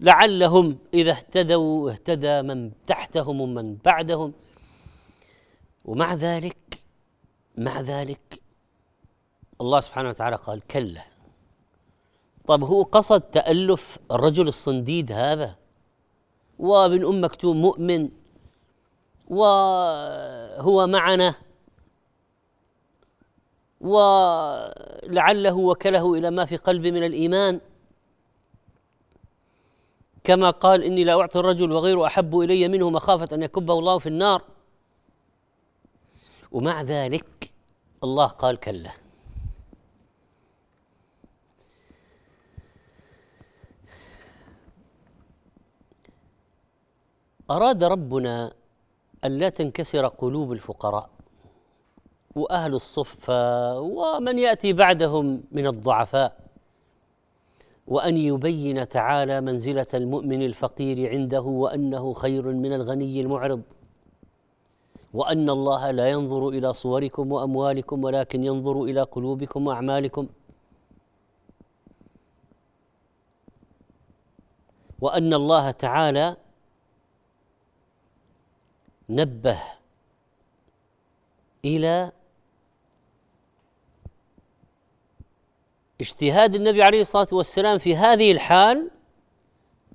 لعلهم 0.00 0.78
إذا 0.94 1.10
اهتدوا 1.10 1.90
اهتدى 1.90 2.42
من 2.42 2.72
تحتهم 2.86 3.40
ومن 3.40 3.76
بعدهم. 3.76 4.32
ومع 5.84 6.14
ذلك 6.14 6.82
مع 7.56 7.80
ذلك 7.80 8.42
الله 9.60 9.80
سبحانه 9.80 10.08
وتعالى 10.08 10.36
قال 10.36 10.66
كلا. 10.66 11.04
طب 12.46 12.64
هو 12.64 12.82
قصد 12.82 13.20
تألف 13.20 13.98
الرجل 14.10 14.48
الصنديد 14.48 15.12
هذا؟ 15.12 15.56
وابن 16.58 17.06
أم 17.06 17.24
مكتوم 17.24 17.56
مؤمن 17.56 18.08
وهو 19.28 20.86
معنا 20.86 21.34
ولعله 23.80 25.56
وكله 25.56 26.14
إلى 26.14 26.30
ما 26.30 26.44
في 26.44 26.56
قلبه 26.56 26.90
من 26.90 27.04
الإيمان. 27.04 27.60
كما 30.24 30.50
قال 30.50 30.82
إني 30.82 31.04
لا 31.04 31.20
أعطي 31.20 31.38
الرجل 31.38 31.72
وغيره 31.72 32.06
أحب 32.06 32.38
إلي 32.38 32.68
منه 32.68 32.90
مخافة 32.90 33.28
أن 33.32 33.42
يكبه 33.42 33.78
الله 33.78 33.98
في 33.98 34.08
النار. 34.08 34.42
ومع 36.52 36.82
ذلك 36.82 37.52
الله 38.04 38.26
قال 38.26 38.56
كلا. 38.56 38.90
أراد 47.50 47.84
ربنا 47.84 48.54
ألا 49.24 49.48
تنكسر 49.48 50.06
قلوب 50.06 50.52
الفقراء 50.52 51.10
وأهل 52.34 52.74
الصفة 52.74 53.80
ومن 53.80 54.38
يأتي 54.38 54.72
بعدهم 54.72 55.44
من 55.52 55.66
الضعفاء. 55.66 56.43
وأن 57.86 58.16
يبين 58.16 58.88
تعالى 58.88 59.40
منزلة 59.40 59.86
المؤمن 59.94 60.42
الفقير 60.42 61.10
عنده 61.10 61.40
وأنه 61.42 62.12
خير 62.12 62.52
من 62.52 62.72
الغني 62.72 63.20
المعرض. 63.20 63.62
وأن 65.14 65.50
الله 65.50 65.90
لا 65.90 66.08
ينظر 66.10 66.48
إلى 66.48 66.72
صوركم 66.72 67.32
وأموالكم 67.32 68.04
ولكن 68.04 68.44
ينظر 68.44 68.82
إلى 68.82 69.02
قلوبكم 69.02 69.66
وأعمالكم. 69.66 70.28
وأن 75.00 75.34
الله 75.34 75.70
تعالى 75.70 76.36
نبه 79.10 79.62
إلى 81.64 82.12
اجتهاد 86.00 86.54
النبي 86.54 86.82
عليه 86.82 87.00
الصلاة 87.00 87.26
والسلام 87.32 87.78
في 87.78 87.96
هذه 87.96 88.32
الحال 88.32 88.90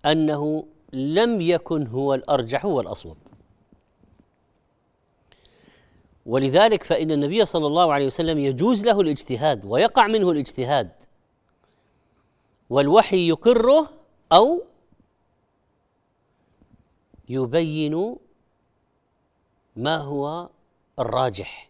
أنه 0.05 0.65
لم 0.93 1.41
يكن 1.41 1.87
هو 1.87 2.13
الأرجح 2.13 2.65
والاصوب 2.65 3.17
ولذلك 6.25 6.83
فإن 6.83 7.11
النبي 7.11 7.45
صلى 7.45 7.67
الله 7.67 7.93
عليه 7.93 8.05
وسلم 8.05 8.39
يجوز 8.39 8.83
له 8.85 9.01
الاجتهاد 9.01 9.65
ويقع 9.65 10.07
منه 10.07 10.31
الاجتهاد 10.31 10.91
والوحي 12.69 13.27
يقره 13.27 13.89
أو 14.31 14.63
يبين 17.29 18.15
ما 19.75 19.97
هو 19.97 20.49
الراجح. 20.99 21.68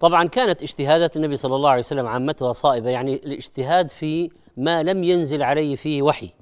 طبعا 0.00 0.28
كانت 0.28 0.62
اجتهادات 0.62 1.16
النبي 1.16 1.36
صلى 1.36 1.56
الله 1.56 1.70
عليه 1.70 1.78
وسلم 1.78 2.06
عامتها 2.06 2.52
صائبة 2.52 2.90
يعني 2.90 3.14
الاجتهاد 3.14 3.88
في 3.88 4.30
ما 4.56 4.82
لم 4.82 5.04
ينزل 5.04 5.42
عليه 5.42 5.76
فيه 5.76 6.02
وحي. 6.02 6.32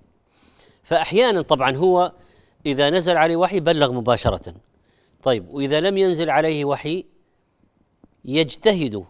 فاحيانا 0.83 1.43
طبعا 1.43 1.77
هو 1.77 2.13
إذا 2.67 2.91
نزل 2.91 3.17
عليه 3.17 3.37
وحي 3.37 3.61
بلغ 3.61 3.93
مباشرة. 3.93 4.55
طيب 5.23 5.49
وإذا 5.49 5.81
لم 5.81 5.97
ينزل 5.97 6.31
عليه 6.31 6.65
وحي 6.65 7.05
يجتهد 8.25 9.05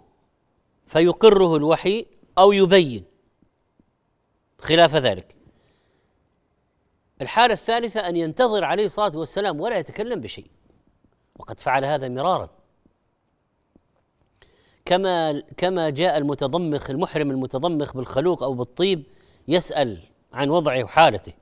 فيقره 0.87 1.57
الوحي 1.57 2.07
أو 2.39 2.53
يبين 2.53 3.05
خلاف 4.59 4.95
ذلك. 4.95 5.37
الحالة 7.23 7.55
الثالثة 7.55 8.01
أن 8.01 8.17
ينتظر 8.17 8.65
عليه 8.65 8.85
الصلاة 8.85 9.13
والسلام 9.19 9.61
ولا 9.61 9.79
يتكلم 9.79 10.21
بشيء 10.21 10.51
وقد 11.39 11.61
فعل 11.61 11.85
هذا 11.85 12.09
مرارا. 12.09 12.58
كما 14.89 15.43
كما 15.57 15.91
جاء 15.91 16.19
المتضمخ 16.19 16.91
المحرم 16.91 17.31
المتضمخ 17.31 17.97
بالخلوق 17.97 18.43
أو 18.43 18.55
بالطيب 18.55 19.03
يسأل 19.49 19.99
عن 20.33 20.51
وضعه 20.51 20.85
وحالته 20.85 21.33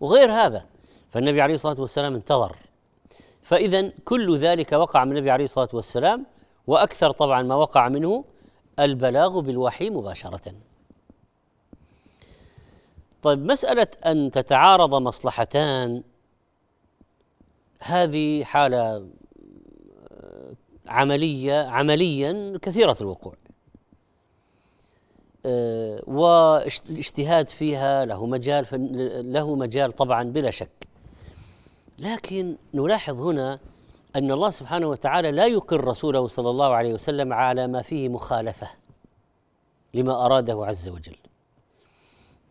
وغير 0.00 0.32
هذا 0.32 0.66
فالنبي 1.10 1.40
عليه 1.42 1.54
الصلاة 1.54 1.80
والسلام 1.80 2.14
انتظر. 2.14 2.56
فاذا 3.42 3.92
كل 4.04 4.36
ذلك 4.36 4.72
وقع 4.72 5.04
من 5.04 5.12
النبي 5.12 5.30
عليه 5.30 5.44
الصلاة 5.44 5.68
والسلام 5.72 6.26
وأكثر 6.66 7.10
طبعا 7.10 7.42
ما 7.42 7.54
وقع 7.54 7.88
منه 7.88 8.24
البلاغ 8.78 9.40
بالوحي 9.40 9.90
مباشرة. 9.90 10.54
طيب 13.22 13.38
مسألة 13.38 13.88
أن 14.06 14.30
تتعارض 14.30 14.94
مصلحتان 14.94 16.02
هذه 17.80 18.44
حالة 18.44 19.06
عملية 20.88 21.62
عمليا 21.68 22.58
كثيرة 22.62 22.96
الوقوع. 23.00 23.34
أه 25.46 26.02
والاجتهاد 26.06 27.48
فيها 27.48 28.04
له 28.04 28.26
مجال 28.26 28.66
له 29.32 29.54
مجال 29.54 29.92
طبعا 29.92 30.22
بلا 30.22 30.50
شك. 30.50 30.88
لكن 31.98 32.56
نلاحظ 32.74 33.20
هنا 33.20 33.58
أن 34.16 34.30
الله 34.30 34.50
سبحانه 34.50 34.86
وتعالى 34.86 35.30
لا 35.30 35.46
يقر 35.46 35.84
رسوله 35.84 36.26
صلى 36.26 36.50
الله 36.50 36.74
عليه 36.74 36.94
وسلم 36.94 37.32
على 37.32 37.66
ما 37.66 37.82
فيه 37.82 38.08
مخالفة 38.08 38.68
لما 39.94 40.26
أراده 40.26 40.66
عز 40.66 40.88
وجل. 40.88 41.16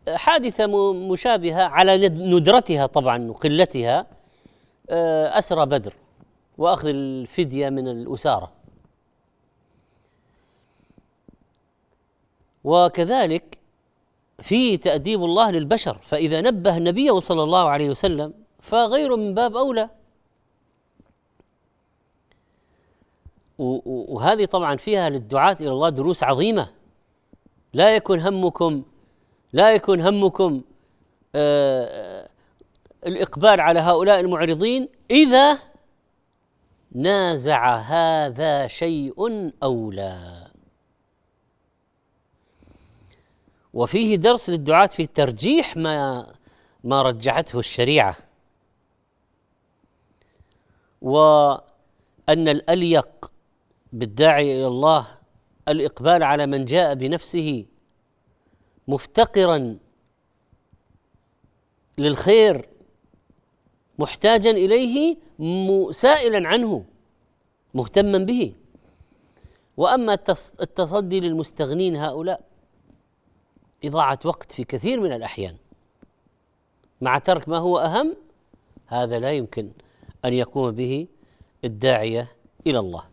حادثة 0.08 0.92
مشابهة 0.92 1.62
على 1.62 2.08
ندرتها 2.08 2.86
طبعا 2.86 3.30
وقلتها 3.30 4.06
أه، 4.90 5.38
أسرى 5.38 5.66
بدر. 5.66 5.92
وأخذ 6.58 6.88
الفدية 6.88 7.68
من 7.68 7.88
الأسارة. 7.88 8.52
وكذلك 12.64 13.58
في 14.38 14.76
تأديب 14.76 15.24
الله 15.24 15.50
للبشر 15.50 15.94
فإذا 15.94 16.40
نبه 16.40 16.76
النبي 16.76 17.20
صلى 17.20 17.42
الله 17.42 17.68
عليه 17.68 17.90
وسلم 17.90 18.34
فغير 18.60 19.16
من 19.16 19.34
باب 19.34 19.56
أولى. 19.56 19.90
وهذه 23.58 24.44
طبعا 24.44 24.76
فيها 24.76 25.08
للدعاة 25.08 25.56
إلى 25.60 25.70
الله 25.70 25.88
دروس 25.88 26.24
عظيمة. 26.24 26.70
لا 27.72 27.96
يكن 27.96 28.20
همكم 28.20 28.82
لا 29.52 29.72
يكن 29.74 30.00
همكم 30.00 30.62
آه 31.34 32.28
الإقبال 33.06 33.60
على 33.60 33.80
هؤلاء 33.80 34.20
المعرضين 34.20 34.88
إذا 35.10 35.58
نازع 36.94 37.76
هذا 37.76 38.66
شيء 38.66 39.52
أو 39.62 39.90
لا. 39.90 40.50
وفيه 43.72 44.16
درس 44.16 44.50
للدعاة 44.50 44.86
في 44.86 45.06
ترجيح 45.06 45.76
ما 45.76 46.26
ما 46.84 47.02
رجحته 47.02 47.58
الشريعة. 47.58 48.16
وأن 51.02 51.58
الأليق 52.28 53.32
بالداعي 53.92 54.56
إلى 54.56 54.66
الله 54.66 55.06
الإقبال 55.68 56.22
على 56.22 56.46
من 56.46 56.64
جاء 56.64 56.94
بنفسه 56.94 57.66
مفتقرا 58.88 59.78
للخير 61.98 62.68
محتاجا 63.98 64.50
إليه 64.50 65.16
سائلا 65.90 66.48
عنه 66.48 66.84
مهتما 67.74 68.18
به. 68.18 68.52
وأما 69.76 70.14
التصدي 70.60 71.20
للمستغنين 71.20 71.96
هؤلاء 71.96 72.40
إضاعة 73.84 74.18
وقت 74.24 74.52
في 74.52 74.64
كثير 74.64 75.00
من 75.00 75.12
الأحيان. 75.12 75.56
مع 77.00 77.18
ترك 77.18 77.48
ما 77.48 77.58
هو 77.58 77.78
أهم 77.78 78.16
هذا 78.86 79.18
لا 79.18 79.32
يمكن 79.32 79.70
أن 80.24 80.32
يقوم 80.32 80.70
به 80.70 81.06
الداعية 81.64 82.28
إلى 82.66 82.78
الله. 82.78 83.04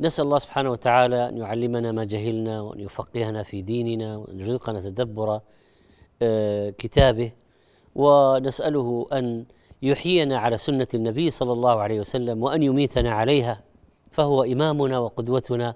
نسأل 0.00 0.24
الله 0.24 0.38
سبحانه 0.38 0.70
وتعالى 0.70 1.28
أن 1.28 1.36
يعلمنا 1.36 1.92
ما 1.92 2.04
جهلنا 2.04 2.60
وأن 2.60 2.80
يفقهنا 2.80 3.42
في 3.42 3.62
ديننا 3.62 4.16
وأن 4.16 4.40
يرزقنا 4.40 4.80
تدبر 4.80 5.40
آه، 6.22 6.70
كتابه. 6.70 7.32
ونسأله 7.94 9.06
أن 9.12 9.44
يحيينا 9.82 10.38
على 10.38 10.56
سنة 10.56 10.86
النبي 10.94 11.30
صلى 11.30 11.52
الله 11.52 11.80
عليه 11.80 12.00
وسلم 12.00 12.42
وأن 12.42 12.62
يميتنا 12.62 13.12
عليها 13.12 13.60
فهو 14.12 14.42
إمامنا 14.44 14.98
وقدوتنا 14.98 15.74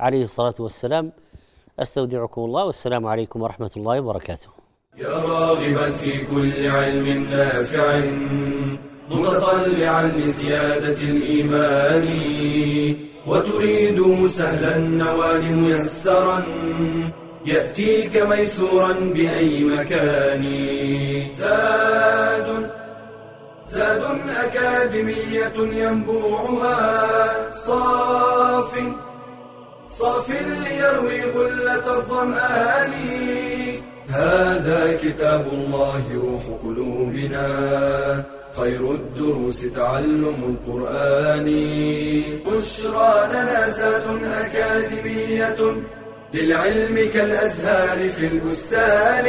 عليه 0.00 0.22
الصلاة 0.22 0.54
والسلام 0.58 1.12
أستودعكم 1.78 2.40
الله 2.40 2.64
والسلام 2.64 3.06
عليكم 3.06 3.42
ورحمة 3.42 3.70
الله 3.76 4.00
وبركاته. 4.00 4.48
يا 4.98 5.08
راغبا 5.08 5.90
في 5.90 6.26
كل 6.26 6.66
علم 6.66 7.26
نافع 7.30 8.00
متطلعا 9.10 10.06
لزيادة 10.08 11.02
الإيمان 11.02 12.08
وتريد 13.26 14.26
سهلا 14.28 14.76
النوال 14.76 15.56
ميسرا 15.56 16.42
يأتيك 17.46 18.16
ميسورا 18.16 18.92
بأي 19.14 19.64
مكان 19.64 20.44
زاد 21.36 22.39
زاد 23.72 24.02
أكاديمية 24.44 25.52
ينبوعها. 25.56 27.06
صاف 27.52 28.82
صاف 29.90 30.30
ليروي 30.30 31.22
غلة 31.22 31.96
الظمآن. 31.96 32.92
هذا 34.08 34.98
كتاب 35.02 35.46
الله 35.52 36.02
روح 36.14 36.42
قلوبنا. 36.64 37.46
خير 38.56 38.90
الدروس 38.90 39.60
تعلم 39.76 40.56
القرآن. 40.66 41.44
بشرى 42.46 43.28
لنا 43.32 43.70
زاد 43.70 44.06
أكاديمية 44.44 45.74
للعلم 46.34 47.10
كالأزهار 47.14 48.08
في 48.08 48.26
البستان. 48.26 49.26